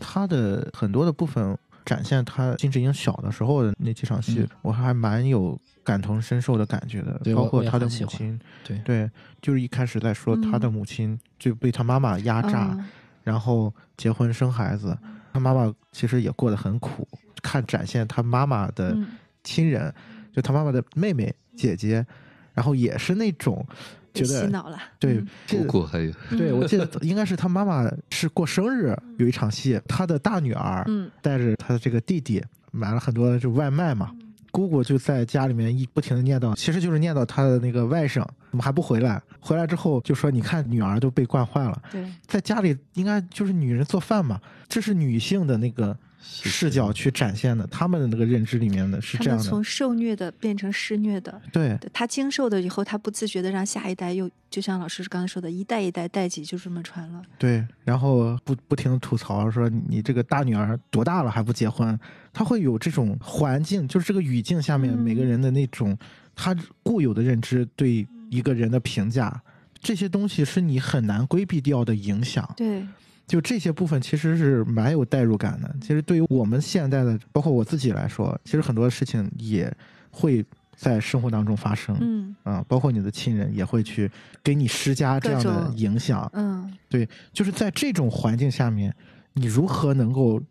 [0.00, 1.56] 他的很多的部分
[1.88, 4.48] 展现他金智英小的时候的那几场戏，嗯。
[4.60, 8.78] 我还蛮有感同身受的感觉的，包括他的母亲，对。
[8.80, 12.84] 对，就是一开始在说他的嗯母亲就被他妈妈压榨，嗯。
[13.24, 14.94] 然后结婚生孩子，
[15.32, 17.08] 他妈妈其实也过得很苦。
[17.40, 19.06] 看展现他妈妈的嗯。
[19.42, 19.90] 亲人，
[20.30, 22.04] 就他妈妈的妹妹、姐姐，
[22.52, 24.78] 然后也是那种被觉得洗脑了。
[24.98, 26.12] 对姑姑还有。
[26.30, 31.10] 对我记得应该是他妈妈是过生日有一场戏，他的大女儿嗯。
[31.22, 34.10] 带着他的这个弟弟买了很多就外卖嘛，
[34.50, 57.22] 姑姑就在家里面一不停的念叨，其实就是念叨他的那个外甥怎么还不回来，回来之后就说你看女儿都被惯坏了，对，在家里应该就是女人做饭嘛，这是女性的那个视角去展现的，他们的那个认知里面的是这样的他们从，受虐的变成施虐的，对对他经受的以后，他不自觉的让下一代又，就像老师刚才说的，一代一代代际就这么传了。
[57.38, 61.98] 对，然后不不停的吐槽说你你这个大女儿多大了还不结婚，
[62.32, 65.96] 他会有这种环境，就是这个语境下面嗯每个人的那种
[66.34, 69.40] 他固有的认知对一个人的评价，
[69.80, 72.48] 这些东西是你很难规避掉的影响。
[72.56, 72.86] 对，
[73.28, 75.72] 就这些部分其实是蛮有代入感的。
[75.80, 79.72] 其实对于我们现在的，包括我自己来说，其实很多事情也
[80.10, 81.96] 会在生活当中发生。
[82.00, 84.10] 嗯啊，包括你的亲人也会去
[84.42, 86.28] 给你施加这样的影响。
[86.32, 88.94] 嗯，对，就是在这种环境下面，
[89.34, 90.42] 你如何能够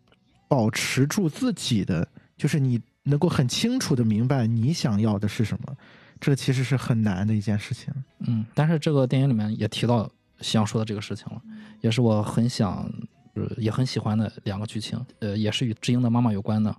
[0.46, 5.74] 保持住自己的，就是你能够很清楚的明白你想要的是什么，
[6.20, 7.92] 这其实是很难的一件事情。
[8.20, 10.08] 嗯，但是这个电影里面也提到
[10.40, 11.40] 想说的这个事情了，
[11.80, 12.90] 也是我很想，
[13.34, 16.74] 呃，也很喜欢的两个剧情，呃，也是与智英的妈妈有关的。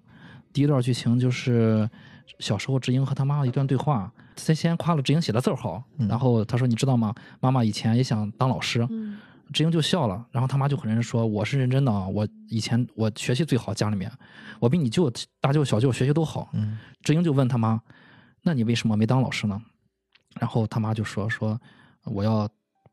[0.51, 1.89] 第一段剧情就是
[2.39, 7.13] 小时候智英和他妈妈一段对话，他先夸了智英写的字儿好，嗯然后他说：“你知道吗？
[7.39, 9.17] 妈妈以前也想当老师，嗯
[9.53, 14.11] 志英就笑了，然后他妈就很认真说：“我是认真的啊，我以前我学习最好，家里面
[14.59, 17.81] 我比你舅、大舅、小舅学习都好。”嗯志英就问他妈
[18.41, 19.61] ：“那你为什么没当老师呢？”
[20.39, 21.59] 然后他妈就说：“说
[22.05, 22.47] 我要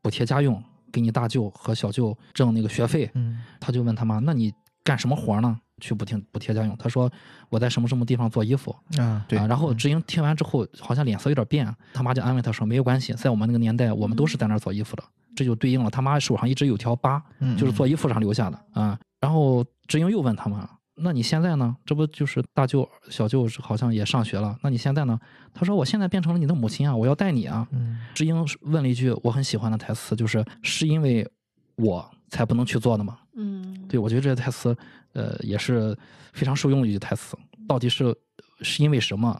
[0.07, 3.11] 补贴家用，给你大舅和小舅挣那个学费。
[3.13, 4.53] 嗯他就问他妈：“那你
[4.85, 5.59] 干什么活呢？
[5.81, 7.11] 去补贴补贴家用？”他说
[7.51, 15.03] ：“我在什么什么地方做衣服。”啊，对，啊，然后志英听完之后，好像脸色有点变，他妈就安慰他说：“没有关系，在我们那个年代，我们都是在那儿做衣服的。”
[15.35, 18.97] 这就对应了他妈手上一直有条疤，嗯就是做衣服上留下的啊。
[19.19, 21.75] 然后志英又问他妈：“那你现在呢？
[21.85, 24.57] 这不就是大舅、小舅好像也上学了？
[24.63, 25.19] 那你现在呢？”
[25.53, 31.27] 他说：“我现在变成了你的母亲啊，我要带你啊。”嗯志英问了一句我很喜欢的台词，就是“是因为
[31.75, 34.75] 我才不能去做的吗？”嗯，对，我觉得这个台词，
[35.13, 35.95] 呃，也是
[36.33, 37.37] 非常受用的一句台词。
[37.67, 38.15] 到底是
[38.61, 39.39] 是因为什么，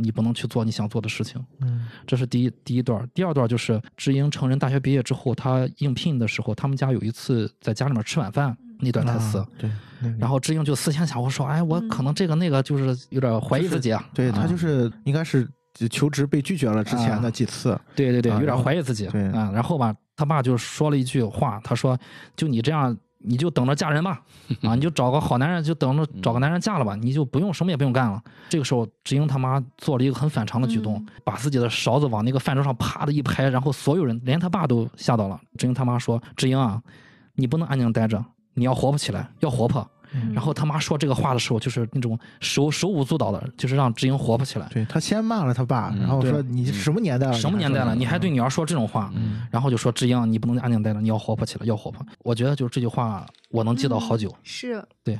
[0.00, 1.44] 你不能去做你想做的事情？
[1.60, 3.06] 嗯这是第一第一段。
[3.12, 9.38] 第二段就是智英成人大学毕业之后，他应聘的时候，他们家有一次在家里面吃晚饭那段台词。
[9.38, 9.68] 啊对，
[10.00, 14.08] 那个然后志英就思前想后说：“哎，我可能这个那个就是有点怀疑自己啊。
[14.14, 15.48] 对他就啊是应该是
[15.90, 19.08] 求职被拒绝了之前的几次，对对对，有点怀疑自己。
[19.08, 21.98] 对啊，然后吧，他爸就说了一句话，他说
[22.36, 24.20] ：“就你这样，你就等着嫁人吧，
[24.62, 35.40] 啊，你就找个好男人，就等着找个男人嫁了吧，你就不用什么也不用干了。”这个时候，志英他妈做了一个很反常的举动，嗯把自己的勺子往那个饭桌上啪的一拍，然后所有人连他爸都吓到了。
[35.58, 36.80] 志英他妈说：“志英啊，
[37.34, 39.86] 你不能安静待着，你要活泼起来，要活泼。”
[40.16, 44.68] 嗯然后他妈说这个话的时候，就是那种手手舞足蹈的，就是让志英活泼起来。
[44.72, 47.32] 对他先骂了他爸，嗯然后说你什么年代了？
[47.32, 49.12] 什么年代了，你还对女儿说这种话？
[49.16, 52.06] 嗯然后就说志英，你不能安静待着，你要活泼起来，要活泼。
[52.22, 54.32] 我觉得就是这句话，我能记到好久。
[54.44, 55.18] 是，对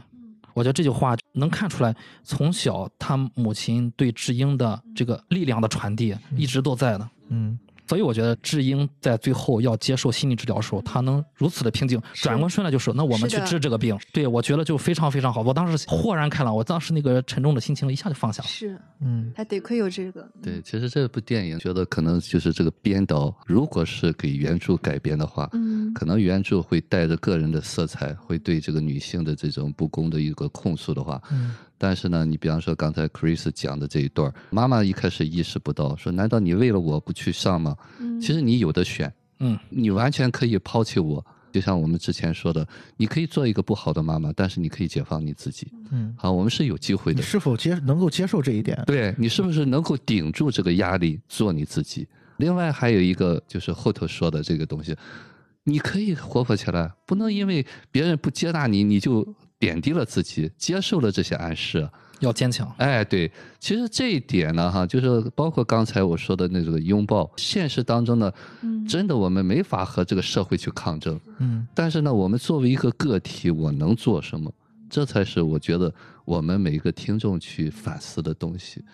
[0.52, 1.92] 我觉得这句话能看出来，
[2.22, 7.10] 从小他母亲对志英的这个力量的传递一直都在的。
[7.30, 15.42] 嗯所以我觉得智英在最后要接受心理治疗的时候，她能如此的平静，转过身来就说：“那我们去治这个病。”对我觉得就非常非常好。
[15.42, 18.48] 我当时豁然开朗，我当时那个沉重的心情一下就放下了。
[18.48, 37.76] 是，嗯还得亏有这个，对，其实这部电影觉得可能就是这个编导，如果是给原著改编的话，嗯可能原著会带着个人的色彩，会对这个女性的这种不公的一个控诉的话，嗯但是呢，你比方说刚才 Chris 讲的这一段儿，妈妈一开始意识不到，说难道你为了我不去上吗？
[37.98, 41.22] 嗯，其实你有的选，嗯，你完全可以抛弃我。
[41.52, 42.66] 就像我们之前说的，
[42.96, 45.68] 你可以做一个不好的妈妈，但是你可以解放你自己。
[45.90, 47.22] 嗯，好，我们是有机会的你的。
[47.22, 48.82] 是否接能够接受这一点？
[48.86, 52.08] 对你是不是能够顶住这个压力，做你自己？
[52.38, 54.96] 另外还有一个就是后头说的这个东西，
[55.64, 59.22] 你可以活泼起来，不能因为别人不接纳你，你就
[59.64, 61.88] 贬低了自己，接受了这些暗示。
[62.20, 62.72] 要坚强。
[62.78, 74.52] 哎，对，其实这一点呢，哈，就是包括刚才我说的那个拥抱，现实当中呢，嗯真的我们没法和这个社会去抗争，嗯但是呢，我们作为一个个体，我能做什么？
[74.90, 75.92] 这才是我觉得
[76.24, 78.84] 我们每一个听众去反思的东西。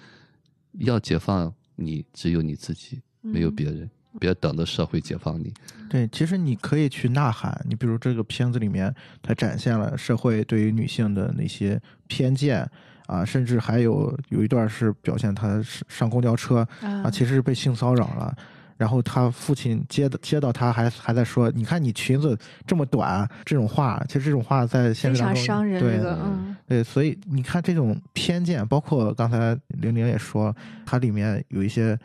[0.79, 3.91] 要解放你，只有你自己，没有嗯别人。
[4.19, 5.53] 别等着社会解放你。
[5.89, 7.65] 对，其实你可以去呐喊。
[7.69, 12.69] 你比如这个片子里面，它展现了社会对于女性的那些偏见
[13.07, 18.37] 啊，甚至还有有一段是表现她上上公交车啊啊，其实是被性骚扰了。
[18.77, 22.35] 然后他父亲接的接到他还还在说，你看你裙子
[22.67, 31.99] 这么短，这种话，其实这种话在现实当中常伤人，对这个嗯对，所以你看这种偏见，包括刚才玲玲也说，它里面有一些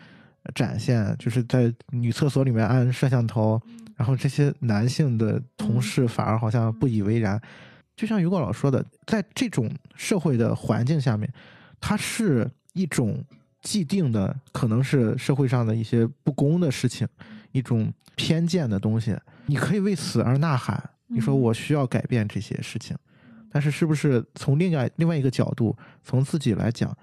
[0.53, 3.62] 展现，就是在女厕所里面安摄像头，
[3.95, 7.41] 然后这些男性的同事反而好像不以为然。
[7.95, 11.31] 就像于果老说的，在这种社会的环境下面，
[11.79, 13.23] 它是一种
[13.62, 17.08] 既定的，可能是社会上的一些不公的事情，
[17.51, 19.15] 一种偏见的东西。
[19.45, 22.97] 你可以为此而呐喊，你说嗯我需要改变这些事情。
[23.49, 26.93] 但是，是不是从另外另外一个角度，从自己来讲，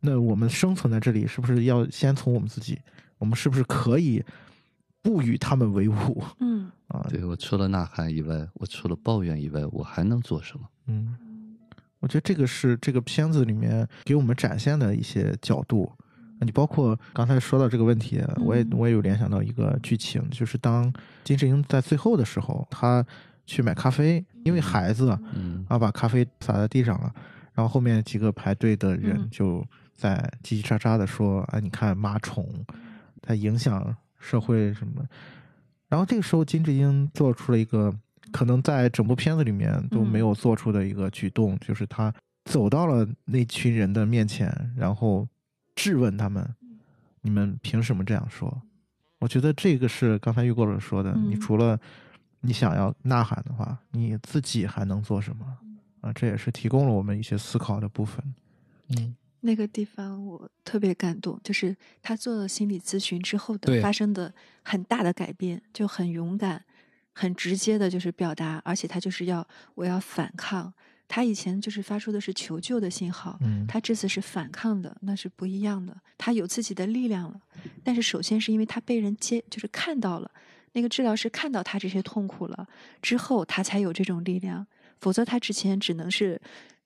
[0.00, 2.78] 那我们生存在这里，是不是要先从我们自己？
[3.18, 4.24] 我们是不是可以
[5.02, 7.06] 不与他们为伍嗯啊？
[7.08, 10.66] 对我除了呐喊以外，我除了抱怨以外，我还能做什么？
[10.86, 11.16] 嗯，
[11.98, 15.92] 我觉得这个是这个片子里面给我们展现的一些角度。
[16.42, 20.90] 你包括刚才说到这个问题，我也嗯我也有联想到一个剧情，就是当
[21.22, 23.04] 金智英在最后的时候，她
[23.44, 27.12] 去买咖啡，因为孩子嗯然后把咖啡洒在地上了，
[27.52, 29.62] 然后后面几个排队的人嗯就
[30.00, 32.48] 在叽叽喳喳的说：“啊，你看马宠，
[33.20, 35.04] 它影响社会什么。”
[35.90, 37.94] 然后这个时候，金智英做出了一个
[38.32, 42.10] 可能在整部片子里面都没有做出的一个举动，就是他
[42.46, 45.28] 走到了那群人的面前，然后
[45.76, 46.48] 质问他们
[47.20, 48.62] ：“你们凭什么这样说？”
[49.20, 51.78] 我觉得这个是刚才玉过了说的，嗯你除了
[52.40, 55.44] 你想要呐喊的话，你自己还能做什么？
[56.00, 58.24] 啊，这也是提供了我们一些思考的部分。
[58.96, 66.64] 嗯，那个地方我特别感动，就是他做了心理咨询之后的发生的很大的改变，就很勇敢、
[67.12, 70.72] 很直接的，就是表达，而且他就是要我要反抗。
[71.08, 75.96] 他以前就是发出的是求救的信号，嗯他这次是反抗的，那是不一样的。
[76.16, 77.40] 他有自己的力量了，
[77.82, 80.30] 但是首先是因为他被人接，就是看到了
[80.74, 82.68] 那个治疗师看到他这些痛苦了
[83.02, 84.66] 之后，他才有这种力量。
[85.00, 86.40] 否则他之前只能是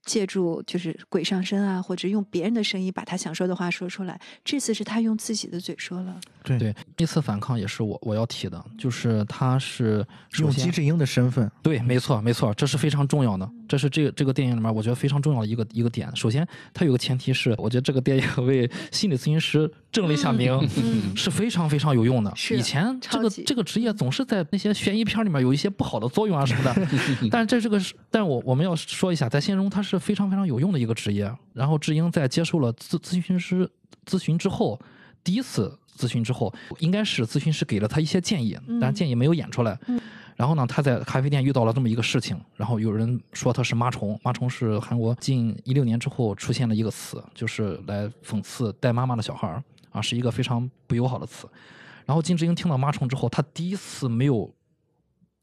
[0.04, 4.20] 借助就是鬼上身啊，或者用别人的声音把他想说的话说出来。
[4.44, 10.06] 这次是他用自己的嘴说了，对对，这次反抗也是我我要提的，就是他是
[10.38, 16.14] 用金智英的身份，对，没错，没错，这是非常重要的，这是这个这个电影里面我觉得非常重要的一个一个点。
[16.14, 22.32] 首先，它有个前提是，我觉得这个电影为心理咨询师正了一下名，嗯 是非常非常有用的。
[22.36, 26.74] 是以前这个这个职业总是在那些悬疑片里面有一些不好的作用啊什么的，
[27.30, 31.32] 但是这这个是，但我我们要说一下，在现实中它是非常非常有用的一个职业。
[31.52, 33.68] 然后智英在接受了咨咨询师
[34.06, 34.80] 咨询之后，
[35.22, 39.78] 第一次咨询之后，应该是咨询师给了他一些建议，但建议没有演出来。
[40.36, 51.48] 然后呢，他在咖啡店遇到了这么一个事情，然后有人说他是妈虫，妈虫是韩国近一六年之后出现的一个词，就是来讽刺带妈妈的小孩儿啊，是一个非常不友好的词。
[52.04, 54.52] 然后金智英听到妈虫之后，他第一次没有，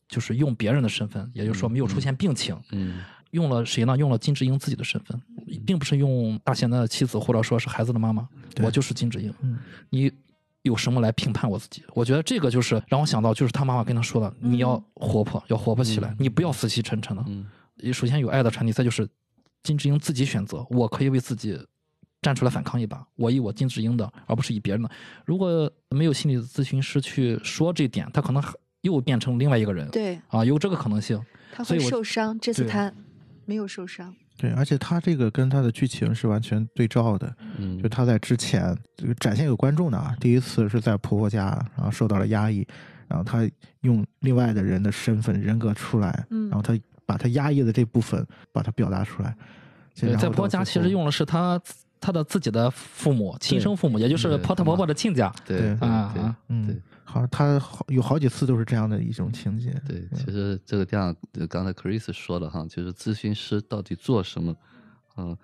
[0.09, 2.99] 就是用别人的身份，也就是说没有出现病情，嗯
[3.31, 3.97] 用了谁呢？
[3.97, 5.19] 用了金智英自己的身份，
[5.65, 8.27] 并不是用大贤的妻子或者说是孩子的妈妈，
[8.61, 9.33] 我就是金智英。
[9.41, 9.57] 嗯
[9.89, 10.11] 你
[10.63, 11.83] 有什么来评判我自己？
[11.95, 17.23] 我觉得这个就是让我想到，就是他妈妈跟他说的，你要活泼，要活泼起来，你不要死气沉沉的。
[17.27, 17.45] 嗯
[17.91, 19.07] 首先有爱的传递，再就是
[19.63, 21.59] 金智英自己选择，我可以为自己
[22.21, 24.89] 站出来反抗一把，我以我金智英的，而不是以别人的。
[25.25, 29.89] 如果没有心理咨询师去说这点，他可能还又变成另外一个人。
[29.89, 31.19] 对啊，有这个可能性。
[31.51, 32.39] 他会受伤。
[32.39, 32.93] 这次他
[33.45, 37.34] 没有受伤，对，而且他这个跟他的剧情是完全对照的。
[37.58, 42.65] 嗯就他在之前这个展现给观众的啊，第一次是在婆婆家，然后受到了压抑，
[43.08, 43.49] 然后他
[43.82, 49.36] 用另外的人的身份人格出来，嗯然后他把他压抑的这部分把它表达出来。
[49.99, 51.62] 对，在婆家其实用的是他
[52.01, 55.31] 他的自己的父母，亲生父母，也就是对婆婆婆婆的亲家。
[55.45, 59.71] 对对对啊啊嗯对，好像他好有好几次都是这样的一种情节。
[59.87, 64.55] 对，其实这个电影呃刚才 Chris 说了哈，就是咨询师到底做什么，
[65.17, 65.37] 嗯，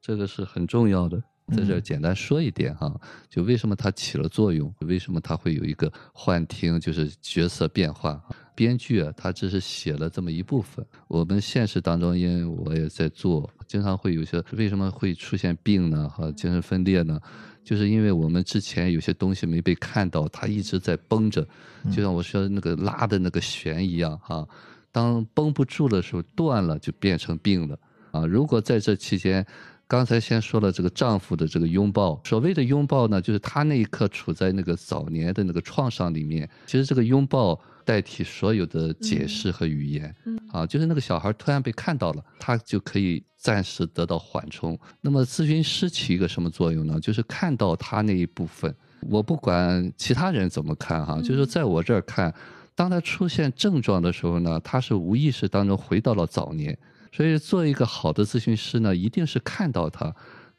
[0.00, 1.20] 这个是很重要的。
[1.56, 2.94] 在这简单说一点哈，
[3.28, 8.22] 就为什么它起了作用，为什么它会有一个幻听，就是角色变化。
[8.54, 10.84] 编剧啊，他只是写了这么一部分。
[11.08, 16.08] 我们现实当中，因为我也在做，经常会有些为什么会出现病呢？
[16.08, 17.20] 和，精神分裂呢？
[17.64, 21.46] 就是因为我们之前有些东西没被看到，它一直在绷着，
[21.90, 24.46] 就像我说那个拉的那个弦一样哈。
[24.90, 27.78] 当绷不住的时候断了，就变成病了
[28.10, 28.26] 啊！
[28.26, 29.46] 如果在这期间，
[29.86, 44.78] 刚才先说了这个丈夫的这个拥抱，所谓的拥抱呢，就是他那一刻处在那个早年的那个创伤里面，其实这个拥抱代替所有的解释和语言，嗯啊，就是那个小孩突然被看到了，他就可以暂时得到缓冲。
[45.00, 46.98] 那么咨询师起一个什么作用呢？
[47.00, 48.74] 就是看到他那一部分，
[49.08, 52.34] 我不管其他人怎么看哈，就是在我这儿看，
[52.74, 56.76] 当他出现症状的时候呢，他是无意识当中回到了早年。
[57.14, 60.10] 所以，做一个好的咨询师呢，一定是看到他，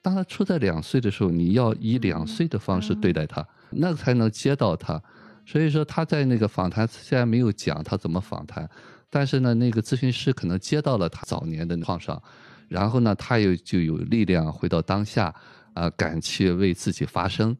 [0.03, 5.01] 当他处在两岁的时候，你要以两岁的方式对待他，那才能接到他。
[5.45, 8.69] 所以说，他在那个访谈虽然没有讲他怎么访谈，
[9.09, 12.21] 但是呢，那个咨询师可能接到了他早年的创伤，
[12.69, 15.33] 然后呢，他又就有力量回到当下，
[15.73, 17.55] 啊、敢去为自己发声，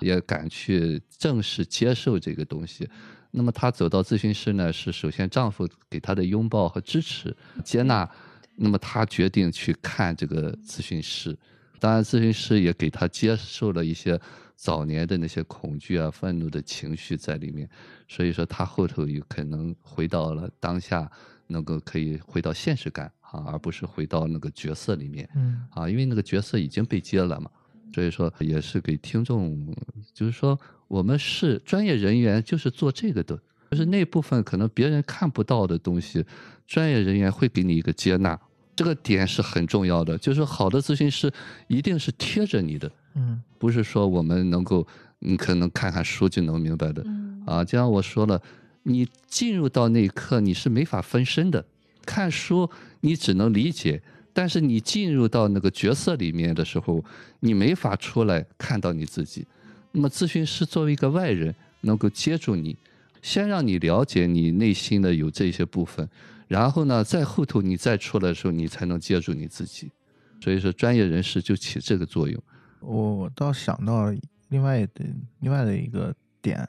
[0.00, 2.88] 也敢去正式接受这个东西。
[3.30, 8.08] 那么她走到咨询室呢，是首先丈夫给她的拥抱和支持、接纳，
[8.56, 11.38] 那么她决定去看这个咨询师。
[11.80, 14.20] 当然，咨询师也给他接受了一些
[14.56, 17.68] 早年的那些恐惧啊、愤怒的情绪在里面，
[18.08, 21.10] 所以说他后头有可能回到了当下，
[21.46, 25.28] 能够可以回到现实感啊，而不是回到那个角色里面。
[25.36, 27.50] 嗯啊，因为那个角色已经被接了嘛，
[27.94, 29.74] 所以说也是给听众，
[30.12, 30.58] 就是说
[30.88, 36.24] 我们是专业人员，就是做这个的，就是那部分可能别人看不到的东西，
[36.66, 38.38] 专业人员会给你一个接纳，
[38.78, 40.16] 这个点是很重要的。
[40.18, 41.28] 就是好的咨询师
[41.66, 44.86] 一定是贴着你的，嗯不是说我们能够，
[45.18, 47.02] 你可能看看书就能明白的。
[47.04, 48.40] 嗯啊，就像我说了，
[48.84, 51.64] 你进入到那一刻你是没法分身的，
[52.06, 52.70] 看书
[53.00, 54.00] 你只能理解，
[54.32, 57.04] 但是你进入到那个角色里面的时候，
[57.40, 59.44] 你没法出来看到你自己。
[59.90, 62.76] 那么咨询师作为一个外人，能够接住你，
[63.22, 66.08] 先让你了解你内心的有这些部分，
[66.48, 69.92] 然后呢，在后头你再出来的时候，你才能接住你自己。
[70.40, 72.42] 所以说，专业人士就起这个作用。
[72.80, 74.12] 我倒想到
[74.48, 75.04] 另外的
[75.40, 76.66] 另外的一个点，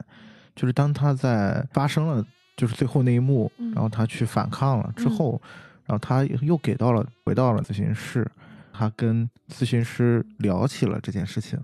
[0.54, 2.24] 就是当他在发生了
[2.56, 5.40] 就是最后那一幕，嗯然后他去反抗了之后，
[5.86, 8.28] 然后他又给到了回到了咨询室，
[8.72, 11.58] 他跟咨询师聊起了这件事情，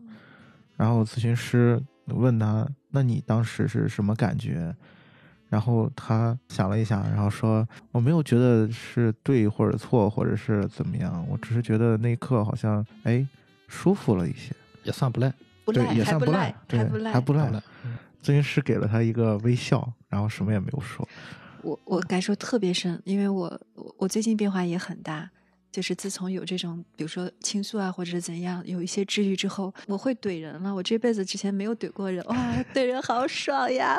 [0.76, 4.74] 然后咨询师问他：“那你当时是什么感觉？”
[5.48, 13.26] 然后他想了一想，然后说：“我没有觉得是对或者错，或者是怎么样，我只是觉得那一刻好像哎
[13.68, 15.32] 舒服了一些。”也算不赖。
[15.64, 16.78] 对，不赖，也算不还赖，对，
[17.12, 17.50] 还不赖。
[18.22, 21.08] 咨询师给了他一个微笑，然后什么也没有说。
[21.62, 25.28] 我我感受特别深，因为我我我最近变化也很大，
[25.72, 30.72] 就是自从有这种比如说倾诉啊，或者是怎样，有一些治愈之后，我会怼人了。
[30.72, 32.36] 我这辈子之前没有怼过人，哇，
[32.72, 33.96] 怼人好爽呀！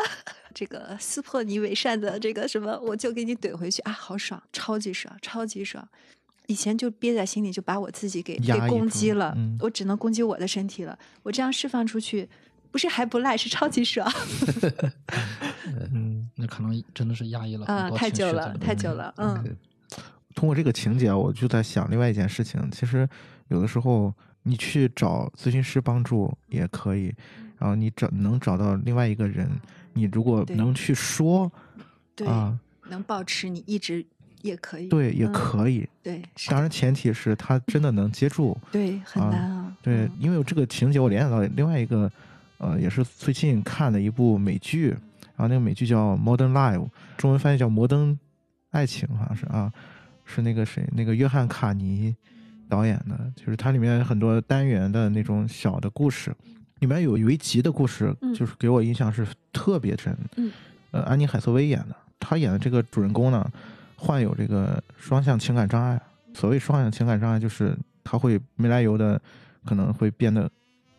[0.57, 5.87] 这个撕破你伪善的这个什么，我就给你怼回去啊，好爽，超级爽，超级爽。
[6.47, 10.97] 以前就憋在心里，就把我自己给给压攻击了，嗯我只能攻击我的身体了。
[11.21, 12.27] 我这样释放出去，
[12.71, 14.11] 不是还不赖，是超级爽
[15.93, 17.89] 嗯，那可能真的是压抑了很啊！
[17.89, 19.55] 多太久了，太久了，嗯。
[20.33, 22.67] 通过这个情节，我就在想另外一件事情。
[22.71, 23.07] 其实
[23.49, 27.13] 有的时候你去找咨询师帮助也可以，
[27.59, 29.49] 然后你找能找到另外一个人，
[29.97, 31.51] 你如果能去说
[32.15, 32.57] 对，啊，
[32.89, 34.05] 能保持你一直
[34.41, 34.87] 也可以。
[34.87, 35.87] 对，也嗯可以。
[36.03, 38.57] 对，当然前提是他真的能接住。
[38.71, 39.75] 对，很啊难啊。
[39.81, 42.11] 对嗯，因为有这个情节，我联想到另外一个，
[42.59, 46.79] 呃，也是最近看的一部美剧，然后那个美剧叫《Modern Life》，
[47.17, 48.17] 中文翻译叫《摩登
[48.71, 49.71] 爱情》，好像是啊，
[50.25, 52.15] 是那个谁，那个约翰卡尼
[52.67, 56.35] 导演的，就是它里面很多单元的那种小的故事，
[56.79, 60.51] 里面有有一集的故事，嗯就是给我印象是特别深，嗯，
[60.91, 63.49] 呃，安妮海瑟薇演的，她演的这个主人公呢，
[63.95, 65.99] 患有这个双向情感障碍。
[66.33, 69.19] 所谓双向情感障碍，就是他会没来由的，
[69.65, 70.47] 可能会变得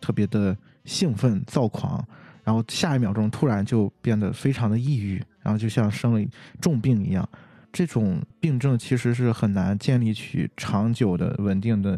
[0.01, 2.05] 特别的兴奋、躁狂，
[2.43, 6.29] 然后下一秒钟突然就变得非常的抑郁，然后就像生了
[6.61, 7.29] 重病一样。
[7.73, 11.97] 这种病症其实是很难建立起长久的、稳定的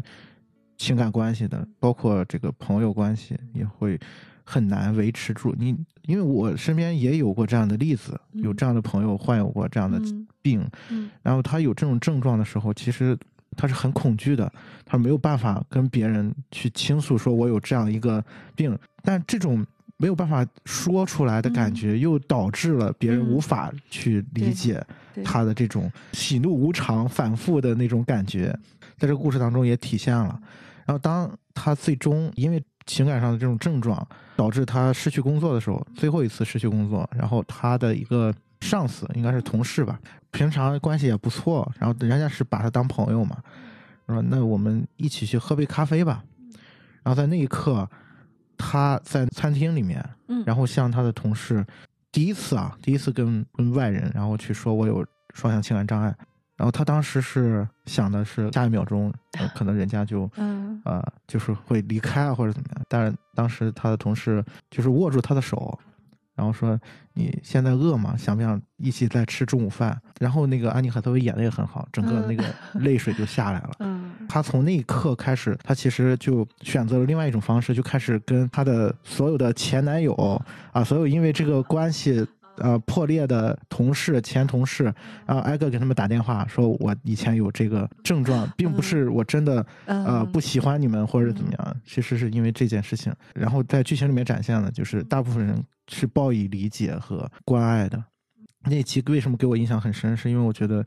[0.81, 3.99] 情感关系的，包括这个朋友关系也会
[4.43, 5.53] 很难维持住。
[5.57, 5.77] 你
[6.07, 13.15] 因为我身边也有过这样的例子，嗯有这样的朋友患有过这样的嗯病，嗯然后他有这种症状的时候，其实
[13.55, 14.51] 他是很恐惧的，
[14.83, 18.23] 他没有办法跟别人去倾诉，说我有这样一个
[18.55, 19.63] 病，但这种
[19.97, 24.83] 没有办法说出来的感觉，又导致了别人嗯无法去理解
[25.23, 28.47] 他的这种喜怒无常、反复的那种感觉，
[28.97, 30.41] 在这个故事当中也体现了。
[30.85, 34.05] 然后当他最终因为情感上的这种症状
[34.35, 39.99] 导致他失去工作的时候，最后一次失去工作，然后他的一个上司应该是同事吧，
[40.31, 43.37] 平常关系也不错，然后人家是把他当朋友嘛，
[44.07, 46.23] 说那我们一起去喝杯咖啡吧。
[47.03, 47.89] 然后在那一刻，
[48.57, 51.65] 他在餐厅里面，嗯，然后向他的同事
[52.11, 55.03] 第一次啊，第一次跟跟外人，然后去说我有
[55.33, 56.15] 双向情感障碍，
[56.61, 62.85] 然后他当时是想的是下一秒钟，呃 可能人家就嗯呃，就是会离开啊或者怎么样。
[62.87, 65.79] 但是当时他的同事就是握住他的手，
[66.35, 66.79] 然后说
[67.15, 68.15] ：“你现在饿吗？
[68.15, 72.43] 想不想一起再吃中午饭？”然后那个安妮海瑟薇演的也很好，整个那个
[72.81, 73.71] 泪水就下来了。
[73.79, 80.13] 嗯他从那一刻开始，他其实就选择了另外一种方式，就开始跟他的所有的前男友
[80.71, 82.23] 啊，所有因为这个关系
[82.61, 84.85] 呃破裂的同事、前同事，
[85.25, 93.13] 然后挨个给他们打电话，说我以前有这个症状，并不是我真的呃嗯不喜欢你们或者怎么样，其实是因为这件事情。
[93.33, 98.01] 然后在剧情里面展现了，就是大部分人是报以理解和关爱的。
[98.63, 100.83] 那期为什么给我印象很深，是因为我觉得，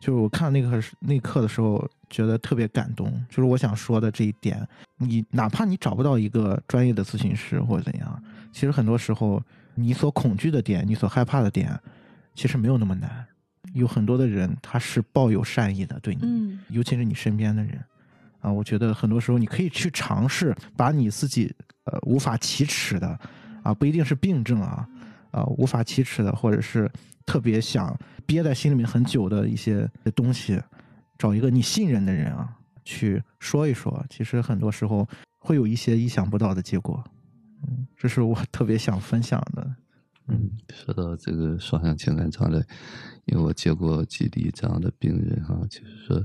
[0.00, 3.06] 就是我看那个那一刻的时候，觉得特别感动。
[3.28, 4.66] 就是我想说的这一点，
[4.98, 9.40] 你哪怕你找不到一个专业的咨询师或者怎样，其实很多时候
[9.74, 11.78] 你所恐惧的点，你所害怕的点，
[12.34, 13.26] 其实没有那么难。
[13.74, 17.82] 有很多的人他是抱有善意的对你，嗯尤其是你身边的人
[18.40, 21.54] 啊，我觉得很多时候你可以去尝试把你自己
[21.84, 23.18] 呃无法启齿的
[23.62, 24.86] 啊，不一定是病症啊
[25.30, 26.90] 啊无法启齿的，或者是
[27.24, 27.96] 特别想
[28.26, 30.60] 憋在心里面很久的一些东西，
[31.16, 32.52] 找一个你信任的人啊
[32.84, 35.08] 去说一说，其实很多时候
[35.38, 37.02] 会有一些意想不到的结果。
[37.96, 39.76] 这是我特别想分享的。
[40.28, 42.64] 嗯，说到这个双向情感障碍，
[43.24, 46.24] 因为我接过几例这样的病人哈、就是说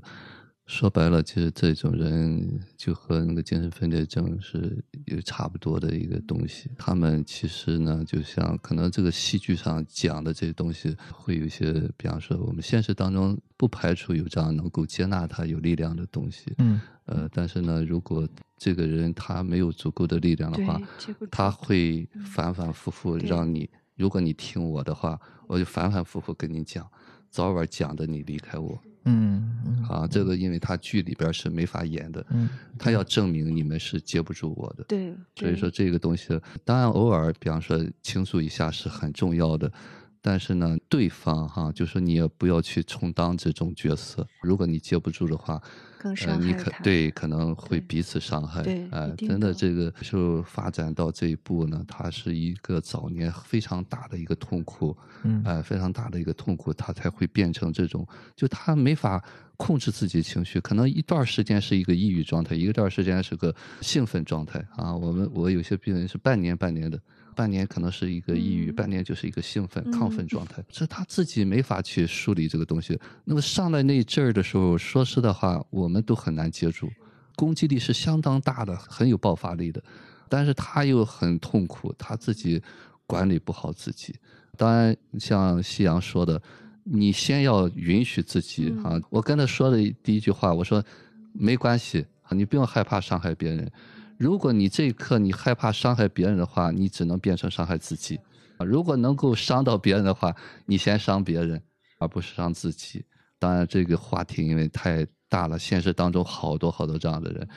[0.67, 6.69] 说白了，其实这种人就和那个精神分裂症是有差不多的一个东西。
[6.77, 16.53] 他们其实呢，就像可能这个戏剧上讲的这些东西，会有一些，比方说我们现实当中不排除有这样能够接纳他、有力量的东西。
[16.57, 20.77] 嗯呃，但是呢，如果这个人他没有足够的力量的话
[21.31, 26.85] 他会反反复复让你，如果你听我的话，我就反反复复跟你讲，
[27.29, 28.77] 早晚讲的你离开我
[29.07, 30.07] 嗯嗯啊。
[30.07, 34.83] 这个因为他剧里边是没法演的，嗯他要证明你们是接不住我的。
[34.87, 39.71] 对，对所以说这个东西，当然偶尔，比方说倾诉一下是很重要的，
[40.21, 44.27] 但是呢，对方哈，就是你也不要去充当这种角色。
[44.41, 45.61] 如果你接不住的话，
[45.97, 46.63] 更呃，你伤害他。
[46.71, 48.61] 可对可能会彼此伤害。
[48.63, 48.87] 对
[49.17, 59.23] 真的的这个就发展到这一步呢，它是一个早年非常大的一个痛苦，嗯哎，非常大的一个痛苦，他才会变成这种，就他没法
[59.55, 64.95] 控制自己情绪，可能一段时间是一个抑郁状态，一段时间是个兴奋状态啊。
[64.95, 66.99] 我们我有些病人是半年半年的，
[67.37, 72.99] 半年可能是一个抑郁，嗯半年就是一个兴奋、亢奋嗯状态，这他自己没法去梳理这个东西。
[73.25, 76.89] 那么上来那一阵儿的时候，说实的话，我们都很难接住，
[77.35, 79.79] 攻击力是相当大的，很有爆发力的，
[80.27, 82.59] 但是他又很痛苦，他自己
[83.05, 84.15] 管理不好自己。
[84.57, 86.41] 当然，像夕阳说的，
[86.83, 89.01] 你先要允许自己嗯啊。
[89.11, 90.83] 我跟他说的第一句话，我说
[91.33, 93.71] 没关系啊，你不用害怕伤害别人。
[94.17, 98.19] 如果你这一刻你害怕伤害别人的话，你只能变成伤害自己
[98.57, 98.65] 啊。
[98.65, 101.61] 如果能够伤到别人的话，你先伤别人，
[101.99, 103.05] 而不是伤自己。
[103.39, 107.47] 当然，这个话题因为太大了，现实当中好多好多这样的人，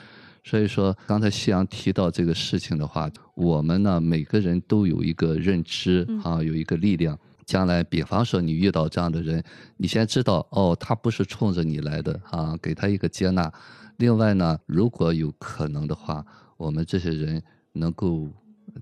[0.43, 7.17] 所以说刚才夕阳提到这个事情的话，我们呢每个人都有一个认知嗯啊，有一个力量。
[7.43, 9.43] 将来，比方说你遇到这样的人，
[9.75, 13.51] 你先知道哦，他不是冲着你来的啊，给他一个接纳。
[13.97, 16.23] 另外呢，如果有可能的话，
[16.61, 17.41] 我们这些人
[17.73, 18.29] 能够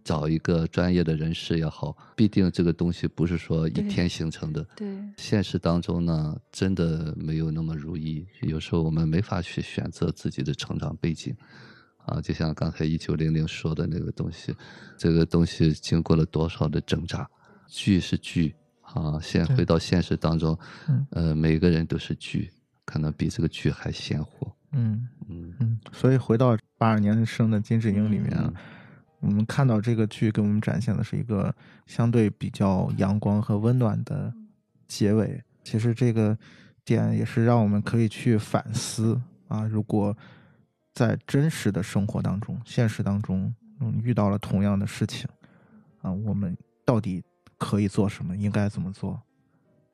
[0.03, 4.61] 找一个专业的人士也好，必定这个东西不是说一天形成的。
[4.75, 8.27] 对现实当中呢，真的没有那么如意。
[8.41, 11.33] 有时候我们没法去选择自己的成长背景，
[12.05, 14.53] 啊，就像刚才一九零零说的那个东西，
[14.97, 17.27] 这个东西经过了多少的挣扎，
[17.67, 20.57] 剧是剧啊，现回到现实当中，
[20.89, 22.51] 嗯呃，每个人都是剧，
[22.83, 24.53] 可能比这个剧还鲜活。
[24.71, 28.53] 嗯嗯嗯，所以回到八二年生的金智英里面
[29.19, 31.53] 我们看到这个剧给我们展现的是一个
[31.87, 34.33] 相对比较阳光和温暖的
[34.87, 35.43] 结尾。
[35.63, 36.37] 其实这个
[36.85, 40.15] 点也是让我们可以去反思啊，如果
[40.93, 45.27] 在真实的生活当中、现实当中，嗯，遇到了同样的事情
[46.01, 47.23] 啊，我们到底
[47.57, 49.13] 可以做什么，应该怎么做？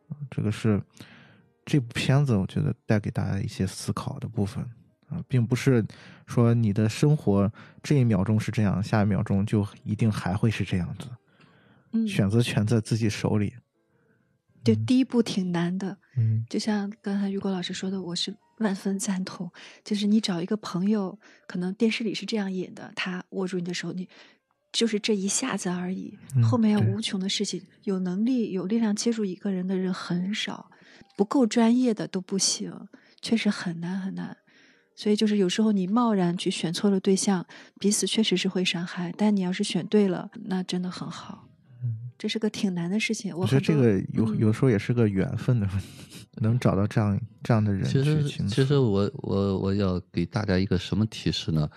[0.10, 0.80] 啊这个是
[1.66, 4.64] 这部片子我觉得带给大家一些思考的部分
[5.10, 5.84] 啊，并不是
[6.28, 7.52] 说你的生活
[7.82, 11.08] 这一秒钟是这样，下一秒钟就一定还会是这样子。
[11.92, 13.54] 嗯，选择权在自己手里。
[14.64, 19.52] 对第一步挺难的，嗯就像刚才雨果老师说的，我是万分赞同。
[19.84, 24.10] 就是你找一个朋友，可能电视里是这样演的，他握住你的手，你
[24.72, 27.62] 就是这一下子而已，嗯后面要无穷的事情。
[27.84, 30.72] 有能力、有力量接住一个人的人很少，
[31.16, 32.88] 不够专业的都不行，
[33.22, 34.38] 确实很难很难。
[34.96, 37.46] 所以就是有时候你贸然去选错了对象，
[37.80, 39.14] 彼此确实是会伤害。
[39.18, 41.50] 但你要是选对了，那真的很好。
[41.84, 43.36] 嗯，这是个挺难的事情。
[43.36, 51.70] 我我觉得这个有嗯有时候也是个缘分的问题，能找到这样这样的人其实，其实我我我要给大家一个什么提示呢？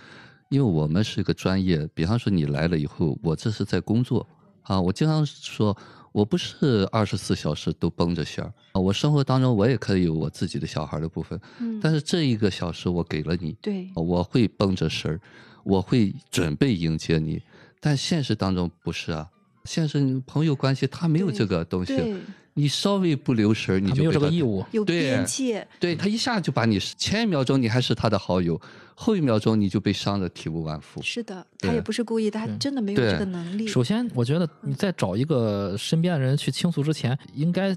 [0.48, 4.26] 因为我们是一个专业，比方说你来了以后，我这是在工作
[4.62, 4.80] 啊。
[4.80, 5.76] 我经常说，
[6.18, 8.80] 我不是二十四小时都绷着弦儿啊。
[8.80, 15.20] 我生活当中我也可以有我自己的小孩的部分，嗯，但是这一个小时我给了你，对我会绷着神儿，
[15.62, 17.40] 我会准备迎接你。
[17.78, 19.28] 但现实当中不是啊，
[19.64, 22.16] 现实朋友关系他没有这个东西，对
[22.58, 24.64] 你稍微不留神儿，你就没有这个义务。
[24.72, 28.60] 有对边界，对他一下就把你前一秒钟你还是他的好友，
[28.96, 31.00] 后一秒钟你就被伤的体无完肤。
[31.00, 33.68] 是的，他也不是故意的，他真的没有这个能力。
[33.68, 37.72] 首先，我觉得你在找一个身边的人去倾诉之前，应该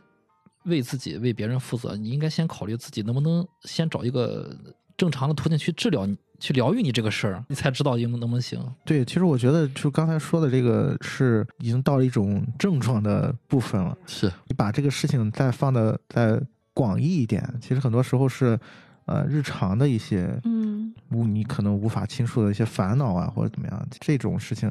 [0.64, 1.96] 为自己、为别人负责。
[1.96, 4.58] 你应该先考虑自己能不能先找一个
[4.98, 8.60] 正常的途径去治疗你、去疗愈你这个事儿，你才知道应能不能行。
[8.84, 13.96] 对，其实我觉得就刚才说的这个是已经到了一种症状的部分了。
[14.08, 16.42] 是，你把这个事情再放的再
[16.74, 18.60] 广义一点，其实很多时候是
[19.06, 24.68] 呃日常的一些嗯，无你可能无法倾诉的一些烦恼啊，或者怎么样，这种事情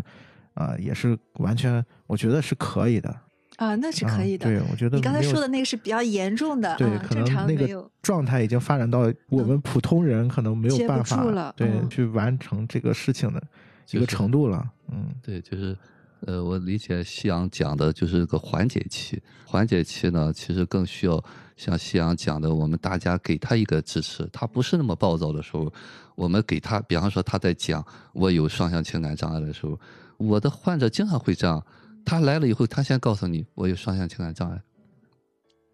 [0.55, 3.15] 啊、呃也是完全我觉得是可以的。
[3.61, 4.47] 啊，那是可以的。
[4.47, 7.91] 啊对，我觉得你刚才说的那个是比较严重的，对，可能那个常没有。
[8.01, 13.43] 状态已经发展到我们普通人可能没有办法对、嗯去完成这个事情的
[13.91, 14.67] 一个程度了。
[14.91, 15.77] 嗯对，就是，
[16.21, 19.23] 呃，我理解夕阳讲的就是个缓解期。
[19.45, 21.23] 缓解期呢，其实更需要
[21.59, 24.27] 像夕阳讲的，我们大家给他一个支持。
[24.33, 25.71] 他不是那么暴躁的时候，
[26.15, 27.85] 我们给他，比方说他在讲
[28.15, 29.79] 我有双向情感障碍的时候，
[30.17, 31.63] 我的患者经常会这样。
[32.05, 34.61] 他来了以后，他先告诉你我有双向情感障碍，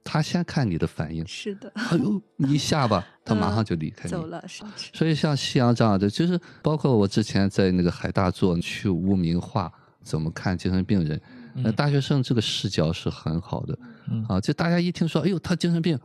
[0.04, 1.26] 他先看你的反应。
[1.26, 4.10] 是的，哎呦，你一下吧， 他马上嗯就离开你。
[4.10, 4.44] 走了，
[4.92, 9.72] 所以像夕阳这样的，就是包括我之前在那个海大做去污名化
[10.02, 11.20] 怎么看精神病人，
[11.56, 13.78] 呃，嗯大学生这个视角是很好的，
[14.10, 14.24] 嗯。
[14.28, 15.98] 啊，就大家一听说，哎呦，他精神病，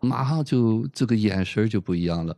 [0.00, 2.36] 马上就这个眼神就不一样了，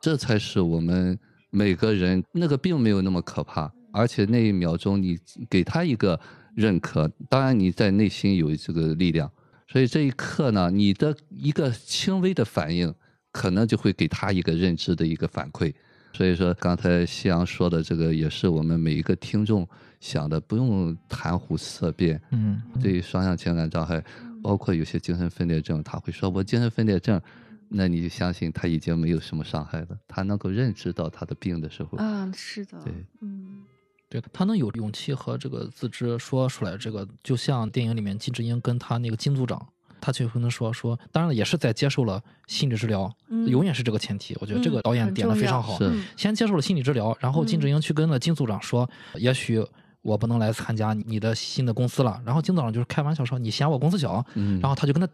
[0.00, 1.18] 这才是我们
[1.50, 5.18] 每个人那个并没有那么可怕，而且那一秒钟你
[5.48, 6.18] 给他一个
[6.54, 9.30] 认可，当然你在内心有这个力量，
[9.68, 12.94] 所以这一刻呢，你的一个轻微的反应，
[13.32, 15.72] 可能就会给他一个认知的一个反馈。
[16.12, 19.66] 所以说，刚才夕阳说的这个，也是我们每一个听众
[20.00, 22.20] 想的，不用谈虎色变。
[22.30, 24.02] 嗯，对于双向情感障碍，
[24.42, 27.20] 包括有些精神分裂症，他会说我精神分裂症，
[27.68, 33.62] 那你就相信他已经没有什么伤害了，他能够认知到他的病的时候，啊，是的，对嗯，
[34.10, 39.64] 对他能有勇气和这个自知说出来，这个就像电影里面金智英跟他那个金组长，
[40.00, 44.36] 他就跟他说说，当然了，也是在接受了心理治疗，嗯永远是这个前提。
[44.40, 45.78] 我觉得这个嗯导演点的非常好，
[46.16, 49.64] 先接受了心理治疗，然后金智英去跟了金组长说，也许
[50.02, 52.20] 我不能来参加你的新的公司了。
[52.26, 55.06] 然后金组长就是开玩笑说，你嫌我公司小，嗯，然后他就跟他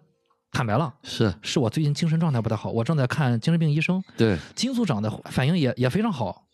[0.53, 0.95] 坦白了。
[1.03, 4.03] 是是我最近精神状态不太好，我正在看精神病医生。
[4.17, 6.46] 对，金组长的反应也也非常好，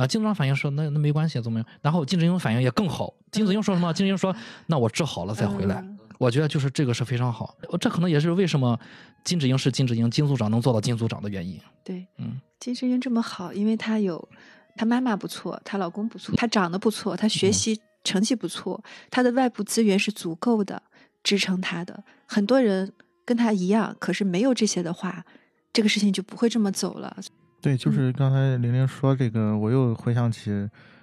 [0.00, 1.66] 啊、金组长反应说那那没关系，怎么样？
[1.82, 3.12] 然后金志英反应也更好。
[3.30, 3.92] 金志英说什么？
[3.92, 4.34] 金志英说
[4.66, 5.76] 那我治好了再回来。
[5.76, 8.78] 嗯我觉得就是这个是非常好，这可能也是为什么
[9.24, 11.58] 金志英是金志英，金组长能做到金组长的原因。
[11.82, 14.28] 对，嗯，金志英这么好，因为她有
[14.76, 20.82] 她妈妈不错，她老公不错，她长得不错，她学习成绩不错，她的外部资源是足够的
[21.22, 22.04] 支撑她的。
[22.26, 22.92] 很多人
[23.24, 25.24] 跟她一样，可是没有这些的话，
[25.72, 27.16] 这个事情就不会这么走了。
[27.60, 30.50] 对，就是刚才玲玲说这个，我又回想起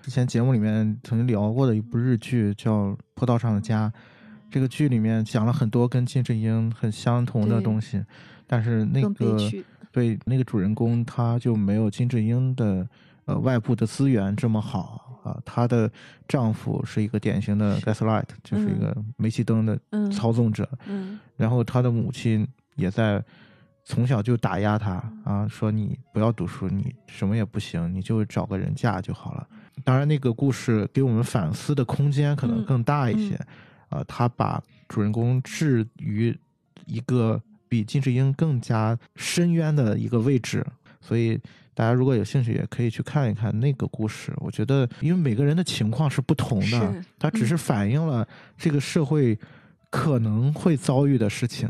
[0.01, 3.91] 之前节目里面曾经聊过的一部日剧，叫《坡道上的家》。
[4.49, 8.01] 这个剧里面讲了很多跟金智英很相同的东西，
[8.47, 9.37] 但是那个
[9.91, 12.87] 对那个主人公他就没有金智英的
[13.25, 15.37] 呃外部的资源这么好啊。
[15.45, 15.91] 她的
[16.29, 23.21] 丈夫是一个典型的 gaslight，就是一个煤气灯的嗯操纵者，嗯然后她的母亲也在
[23.89, 29.47] 从小就打压她嗯啊，说你不要读书，你什么也不行，你就找个人嫁就好了。
[29.85, 33.35] 当然，那个故事给我们反思的空间可能嗯更大一些。
[33.35, 33.47] 嗯
[33.99, 36.38] 啊，他把主人公置于
[36.85, 40.65] 一个比金智英更加深渊的一个位置，
[40.99, 41.39] 所以
[41.73, 44.33] 大家如果有兴趣，也可以去看一看那个故事。
[44.39, 48.27] 我觉得，因为每个人的情况是不同的是，它只是嗯反映了
[48.57, 49.39] 这个社会
[49.89, 51.69] 可能会遭遇的事情。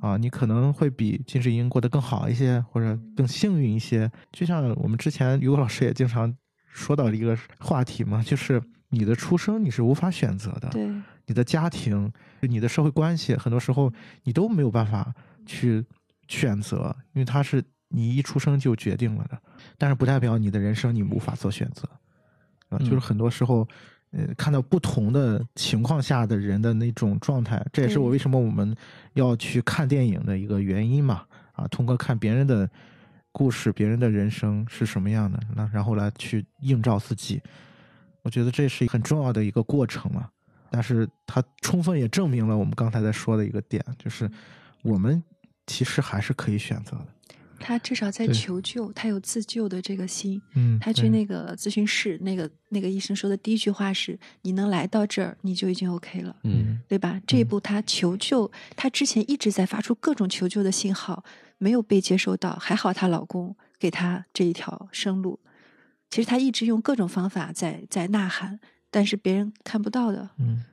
[0.00, 4.10] 啊，你可能会比金智英过得更好一些，或者更幸运一些。
[4.32, 6.34] 就像我们之前于果老师也经常
[6.66, 10.88] 说到的一个话题嘛，就是你的出生你是无法选择的，对，
[11.26, 13.92] 你的家庭、你的社会关系，很多时候
[14.22, 15.12] 你都没有办法
[15.44, 15.84] 去
[16.28, 19.38] 选择，因为它是你一出生就决定了的。
[19.76, 21.88] 但是不代表你的人生你无法做选择，
[22.68, 23.66] 啊，就是嗯很多时候，
[24.10, 28.74] 呃，看到不同的情况下的人的那种状态，这也是我为什么我们
[29.14, 31.24] 要去看电影的一个原因嘛。
[31.52, 32.70] 啊，通过看别人的
[33.32, 37.42] 故事、别人的人生是什么样的，那然后来去映照自己。
[38.22, 40.28] 我觉得这是很重要的一个过程嘛。
[40.70, 44.30] 但是它充分也证明了我们刚才在说的一个点，就是
[44.82, 45.22] 我们
[45.66, 47.06] 其实还是可以选择的。
[47.60, 50.40] 他至少在求救，他有自救的这个心。
[50.54, 57.20] 嗯他去那个咨询室，那个那个医生说的第一句话是：“你能来到这儿，你就已经 OK 了。”嗯，对吧？
[57.26, 61.24] 这一步他求救，她之前一直在发出各种求救的信号，
[61.58, 62.56] 没有被接收到。
[62.60, 65.40] 还好她老公给她这一条生路。
[66.10, 70.30] 其实她一直用各种方法在在呐喊，但是别人看不到的。
[70.38, 70.64] 嗯，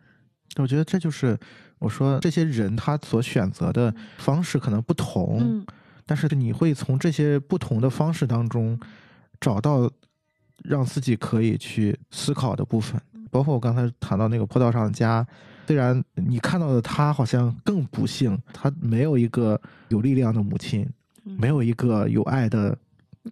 [0.58, 1.38] 我觉得这就是
[1.80, 5.66] 我说这些人他所选择的方式可能不同，嗯
[6.06, 8.80] 但是你会从这些不同的方式当中
[9.40, 9.92] 找到
[10.64, 13.02] 让自己可以去思考的部分。
[13.32, 15.26] 包括我刚才谈到那个坡道上的家，
[15.68, 20.88] 虽然你看到的他好像更不幸，他没有一个有力量的母亲，
[21.26, 22.78] 嗯没有一个有爱的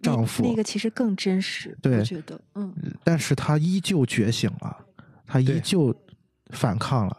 [0.02, 2.74] 丈夫，那那个其实更真实，对我觉得，嗯。
[3.02, 4.76] 但是他依旧觉醒了，
[5.26, 5.94] 他依旧
[6.50, 7.16] 反抗了，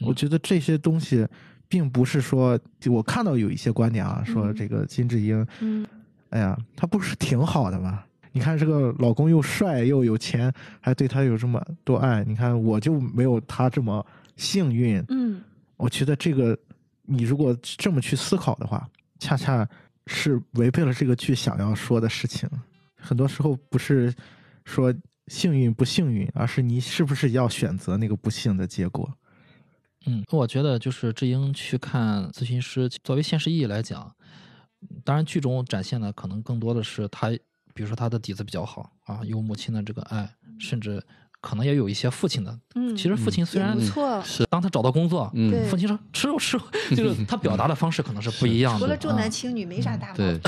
[0.00, 1.24] 我觉得这些东西
[1.68, 5.86] 并不是说，就我看到有一些观点啊，说嗯这个金智英，嗯
[6.30, 8.04] 哎呀，她不是挺好的吗？
[8.32, 14.04] 你看这个老公又帅又有钱，还对她有这么多爱，你看我就没有她这么
[14.36, 15.02] 幸运。
[15.08, 15.42] 嗯
[15.76, 16.58] 我觉得这个，
[17.02, 18.88] 你如果这么去思考的话，
[19.18, 19.66] 恰恰
[20.06, 22.48] 是违背了这个剧想要说的事情。
[22.98, 24.12] 很多时候不是
[24.64, 24.92] 说
[25.28, 29.10] 幸运不幸运，而是你是不是要选择那个不幸的结果。
[30.06, 34.14] 嗯，我觉得就是智英去看咨询师，作为现实意义来讲，
[35.04, 37.30] 当然剧中展现的可能更多的是他，
[37.74, 41.02] 比如说他的底子比较好啊，有母亲的这个爱，甚至
[41.46, 42.58] 可能也有一些父亲的。
[42.74, 46.62] 嗯，其实父亲虽然不错，是，当他找到工作，嗯，父亲说吃肉吃肉，
[46.96, 48.80] 就是他表达的方式可能是不一样的。
[48.80, 49.16] 除了重啊。
[49.16, 50.40] 男轻女，没啥大毛对。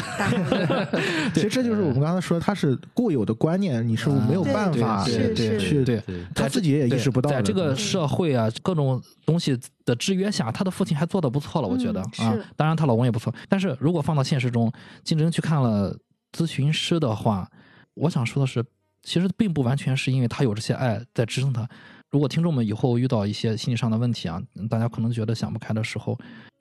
[1.33, 6.03] 其实这就是我们刚才说，他是固有的观念，你是没有办法去对对
[6.35, 12.37] 他自己也意识不到在这个社会啊，各种东西的制约下，他的父亲还做的不错了，我觉得、啊。
[12.57, 13.33] 当然，她老公也不错。
[13.49, 14.73] 但是如果放到现实中，
[15.05, 15.97] 竞争去看了
[16.37, 17.49] 咨询师的话，
[17.95, 18.65] 我想说的是，
[19.09, 21.67] 其实并不完全是因为他有这些爱在支撑他。
[22.11, 24.39] 如果听众们以后遇到一些心理上的问题啊，
[24.69, 26.19] 大家可能觉得想不开的时候，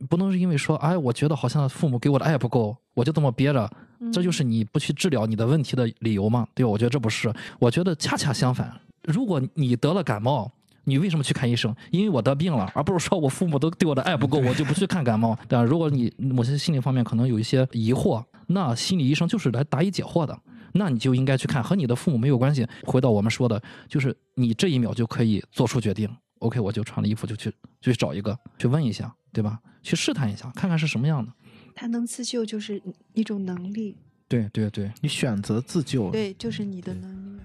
[0.09, 3.69] 不能是因为说，哎，我觉得好像父母给我的爱不够，我就这么憋着，
[4.13, 6.47] 这就是你不去治疗你的问题的理由吗？
[6.55, 6.69] 对吧？
[6.69, 8.71] 我觉得这不是，我觉得恰恰相反。
[9.03, 10.49] 如果你得了感冒，
[10.85, 11.75] 你为什么去看医生？
[11.91, 15.37] 因为我得病了，而不是说我父母都对我的爱不够，我就不去看感冒。
[15.49, 15.63] 对吧？
[15.63, 20.37] 如果你某些心理方面可能有一些疑惑，那心理医生就是来答疑解惑的，
[20.73, 22.67] 那你就应该去看，和你的父母没有关系。
[22.83, 26.09] 回到我们说的，就是你这一秒就可以做出决定。
[26.39, 27.49] OK，我就穿了衣服就去
[27.81, 29.59] 就去找一个，去问一下，对吧？
[29.81, 31.31] 去试探一下，看看是什么样的。
[31.73, 32.81] 他能自救就是
[33.13, 33.97] 一种能力，
[34.27, 37.39] 对对对，你选择自救，对，就是你的能力。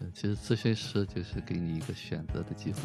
[0.00, 2.80] 呃其实咨询师就是给你一个选择的机会。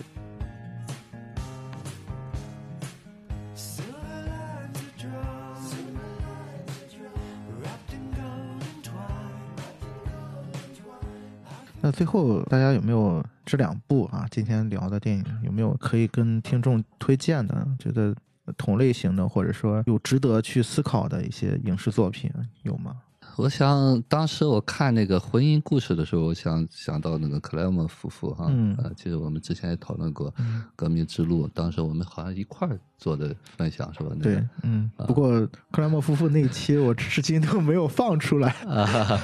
[11.83, 14.25] 那最后大家有没有这两部啊？
[14.31, 17.67] 今天聊的电影有没有可以跟听众推荐的？
[17.77, 18.15] 觉得
[18.57, 22.31] 同类型的，或者说有值得去思考的一些影视作品
[22.61, 22.95] 有吗？
[23.35, 30.31] 我想当时我看那个婚姻故事的时候，我想想到那个克莱默夫妇哈，嗯呃，其实我们之前也讨论过
[30.77, 34.11] 《革命之路》，当时我们好像一块儿做的分享是吧？
[34.11, 34.89] 那个对，嗯。
[35.07, 38.51] 不过克莱默夫妇那一期我至今都没有放出来。
[38.67, 39.19] 啊，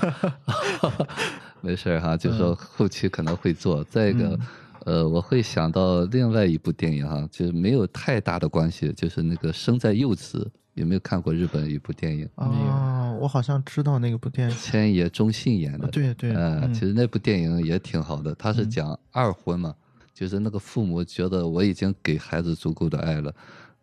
[1.62, 3.84] 没事儿哈，就说后期可能会做。
[3.86, 4.40] 再一个，
[4.86, 12.28] 呃，我会想到另外一部电影哈，就是没有太大的关系，就是那个《生在幼子》，有没有看过日本一部电影？
[12.36, 14.56] 啊，我好像知道那个部电影。
[14.56, 15.86] 千野忠信演的。
[15.86, 19.74] 啊对对呃，嗯其实那部电影也挺好的，它是讲二婚嘛，
[20.14, 23.34] 就是那个父母觉得我已经给孩子足够的爱了，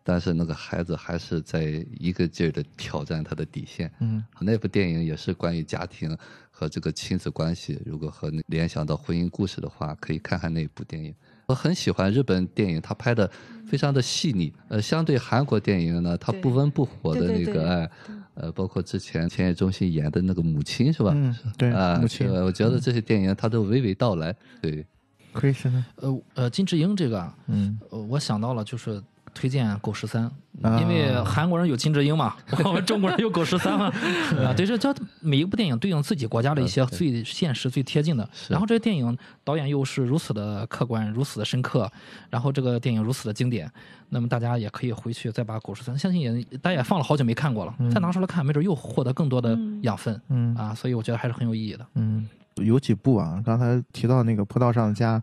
[0.09, 3.91] 但是那个孩子还是在一个劲儿的挑战他的底线。
[3.99, 6.17] 嗯那部电影也是关于家庭
[6.49, 7.77] 和这个亲子关系。
[7.85, 11.13] 如果和你联想到婚姻故事的话，可以看看那部电影。
[11.47, 13.29] 我很喜欢日本电影，它拍的
[13.69, 14.53] 非常的细腻。
[14.69, 17.91] 呃，相对韩国电影呢，它不温不火的那个爱，
[18.35, 21.11] 呃，包括之前千叶中心演的那个母亲是吧？
[21.13, 24.33] 嗯，对，啊，母亲是我觉得这些电影它都娓娓道来。
[24.61, 24.85] 对
[25.33, 25.85] ，Chris 呢？
[25.97, 29.03] 呃呃，金智英这个啊，嗯呃，我想到了就是
[29.33, 30.23] 推荐狗十三，
[30.61, 30.79] 啊。
[30.79, 33.85] 因为韩国人有金智英嘛， 我们中国人有狗十三嘛，
[34.43, 38.27] 啊，对，这这每一部电影对应自己国家的一些最现实、最贴近的。
[38.49, 41.89] 然后这个电影导演又是如此的客观、如此的深刻，
[42.29, 43.71] 然后这个电影如此的经典，
[44.09, 50.55] 那么大家也可以回去再把狗十三，相信也大家也放了好久没看过了，再拿出来看，没准又获得更多的养分嗯。
[50.55, 51.85] 啊，所以我觉得还是很有意义的。
[51.95, 55.19] 嗯，有几部啊，刚才提到那个《坡道上的家》，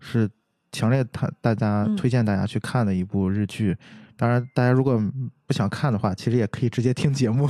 [0.00, 0.28] 是
[0.74, 3.76] 强烈他大家嗯推荐大家去看的一部日剧。
[4.16, 5.02] 当然，大家如果
[5.46, 7.48] 不想看的话，其实也可以直接听节目，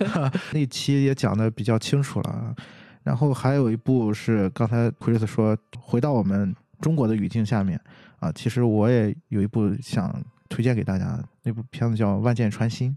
[0.52, 2.54] 那期也讲的比较清楚了。
[3.02, 7.80] 然后还有一部是刚才 Chris 说，回到我们中国的语境下面
[8.20, 12.94] 啊，其实我也有一部想推荐给大家，那部片子叫《万箭穿心》，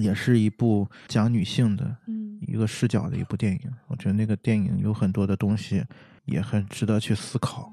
[0.00, 3.60] 也是一部讲女性的嗯一个视角的一部电影。
[3.86, 5.84] 我觉得那个电影有很多的东西
[6.24, 7.72] 也很值得去思考。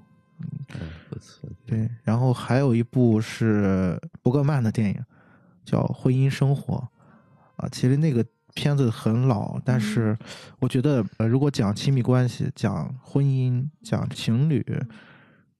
[1.73, 5.03] 对，然后还有一部是伯格曼的电影，
[5.65, 6.75] 叫《婚姻生活》
[7.63, 7.67] 啊。
[7.71, 10.15] 其实那个片子很老，但是
[10.59, 14.63] 我觉得，呃，如果讲亲密关系、讲婚姻、讲情侣，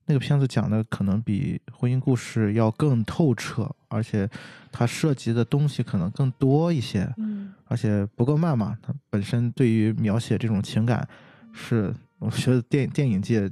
[0.06, 4.30] 那个片子讲的可能比婚姻故事要更透彻，而且
[4.70, 7.12] 它涉及的东西可能更多一些。
[7.16, 11.08] 嗯而且伯格曼嘛，他本身对于描写这种情感，
[11.52, 13.50] 是我觉得电电影界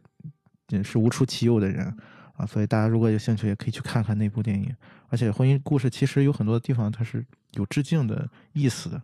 [0.69, 1.93] 也是无出其右的人
[2.37, 4.75] 啊，所以大家如果有兴趣，也可以去看看那部电影。
[5.09, 9.03] 而且婚姻故事其实有很多地方它是有致敬的意思的，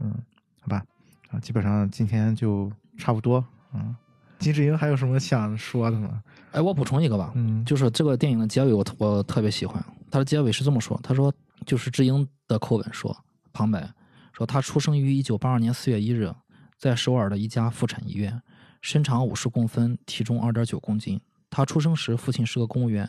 [0.00, 0.14] 嗯，
[0.60, 0.84] 好吧，
[1.30, 3.94] 啊，基本上今天就差不多，嗯。
[4.40, 6.22] 金智英还有什么想说的吗？
[6.52, 11.32] 哎，我补充一个吧，嗯，就是这个电影的结尾我特我特别喜欢，它的结尾是这么说，他说
[11.64, 13.16] 就是智英的口吻说，
[13.52, 13.88] 旁白
[14.32, 16.30] 说他出生于一九八二年四月一日，
[16.76, 18.42] 在首尔的一家妇产医院，
[18.82, 21.18] 身长五十公分，体重二点九公斤。
[21.54, 23.08] 他出生时父亲是个公务员，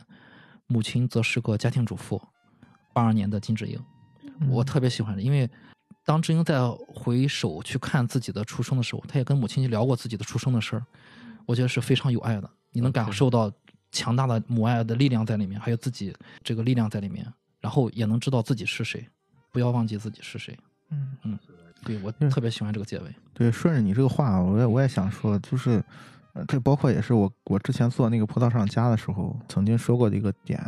[0.68, 2.22] 母亲则是个家庭主妇。
[2.94, 3.78] 八二年的金智英，
[4.48, 5.50] 我特别喜欢，因为
[6.06, 10.86] 当智英在回首去看自己的出生的时候，他也跟母亲聊过自己的出生的事儿，
[11.46, 13.52] 我觉得是非常有爱的，你能感受到
[13.92, 17.26] 强大的母爱的力量在里面，还有自己这个力量在里面，
[17.60, 19.06] 然后也能知道自己是谁，
[19.52, 20.58] 不要忘记自己是谁。
[20.92, 21.40] 嗯嗯，
[21.84, 23.14] 对我嗯特别喜欢这个结尾。
[23.34, 25.84] 对，顺着你这个话，我也我也想说，就是，呃，
[26.48, 30.62] 这包括也是我我之前做那个葡萄上家的时候曾经说过的一个点，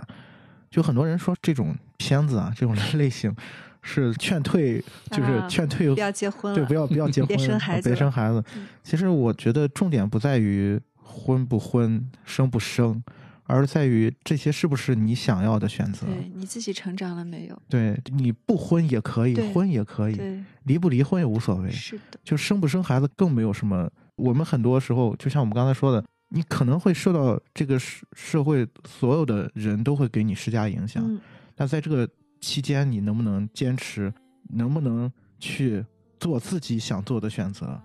[0.70, 3.36] 就很多人说这种片子啊，这种类型
[3.82, 8.68] 是劝退，就是啊劝退，不要结婚，对，不要不要结婚，别生孩啊子别生孩子嗯。
[8.82, 13.03] 其实我觉得重点不在于婚不婚、生不生，
[13.43, 16.05] 而在于这些是不是你想要的选择。
[16.05, 17.61] 对你自己成长了没有？
[17.68, 20.18] 对你不婚也可以，婚也可以，
[20.63, 21.70] 离不离婚也无所谓。
[21.70, 23.89] 是的，就生不生孩子更没有什么。
[24.18, 31.01] 我们很多时候，就像我们刚才说的，你可能会受到这个社社会所有的人都会给你施加影响。
[31.07, 31.20] 嗯，
[31.68, 32.07] 在这个
[32.41, 34.13] 期间，你能不能坚持？
[34.49, 35.86] 能不能去
[36.20, 37.80] 做自己想做的选择？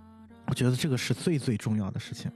[0.47, 2.31] 我觉得这个是最最重要的事情。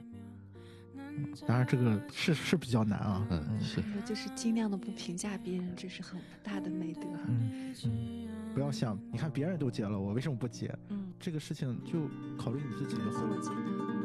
[1.17, 3.25] 嗯当然，这个是是比较难啊。
[3.29, 3.81] 嗯，是。
[3.95, 7.01] 我就是尽量的不评价别人，这是很大的美德。
[7.27, 10.73] 嗯嗯，不要想，你看别人都结了，我为什么不结？
[10.89, 12.07] 嗯，这个事情就
[12.37, 13.41] 考虑你自己就自好了我。
[13.41, 13.96] 接纳。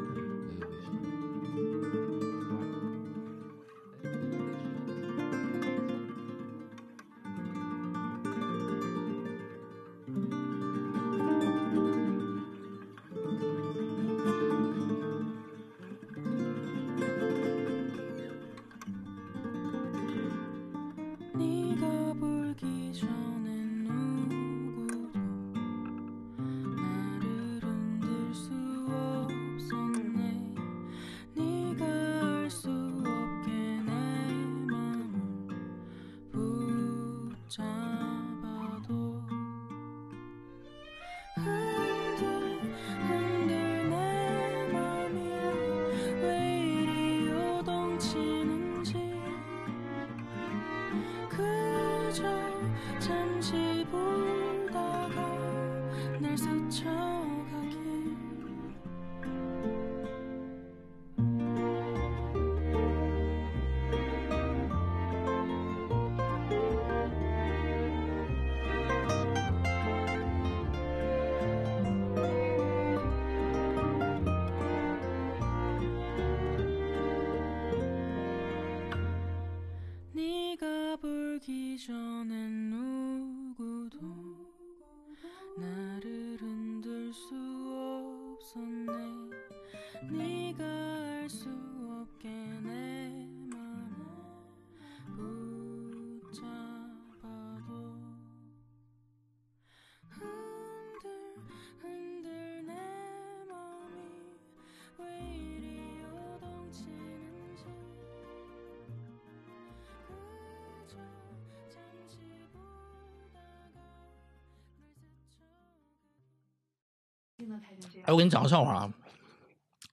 [118.05, 118.93] 哎，我给你讲个笑话啊，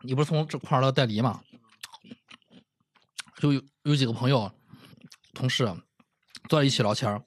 [0.01, 1.39] 你不是从这块儿到代理嘛？
[3.37, 4.51] 就有有几个朋友、
[5.33, 5.65] 同事
[6.49, 7.21] 坐在一起聊天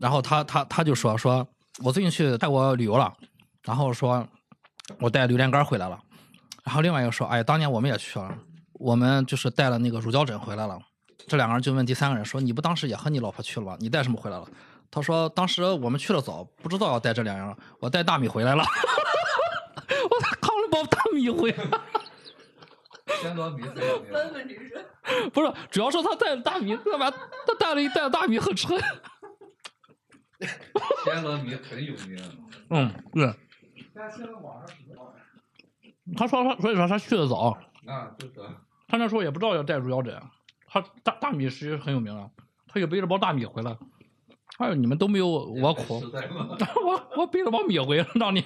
[0.00, 1.46] 然后他他他就说说，
[1.82, 3.12] 我最近去泰国旅游了，
[3.62, 4.26] 然后说
[4.98, 5.98] 我带榴莲干回来了，
[6.64, 8.36] 然后另外一个说，哎，当年我们也去了，
[8.74, 10.78] 我们就是带了那个乳胶枕回来了。
[11.28, 13.76] 这两个人就问第三个人说，你不当时也和你老婆去了吗？
[13.78, 14.46] 你带什么回来了？
[14.90, 18.64] 他说当时我们去的早，不知道要带这两样，我带大米回来了。
[21.28, 21.96] 我扛了包大
[22.36, 22.50] 米回
[23.10, 24.10] 来，鲜糯米很有名。
[25.32, 28.78] 不是，主要是他带的大米，他把他带了一袋大米很沉。
[31.04, 32.18] 鲜糯米很有名。
[32.70, 33.32] 嗯，对。
[36.16, 37.56] 他说他，所以说他去的早，
[37.86, 38.34] 啊，就是。
[38.88, 40.20] 他那时候也不知道要带乳胶枕，
[40.66, 42.30] 他大大米是很有名的，
[42.66, 43.76] 他就背着包大米回来。
[44.58, 46.56] 哎呦，你们都没有我苦，实在吗？
[46.84, 48.44] 我我背了包米回来当年。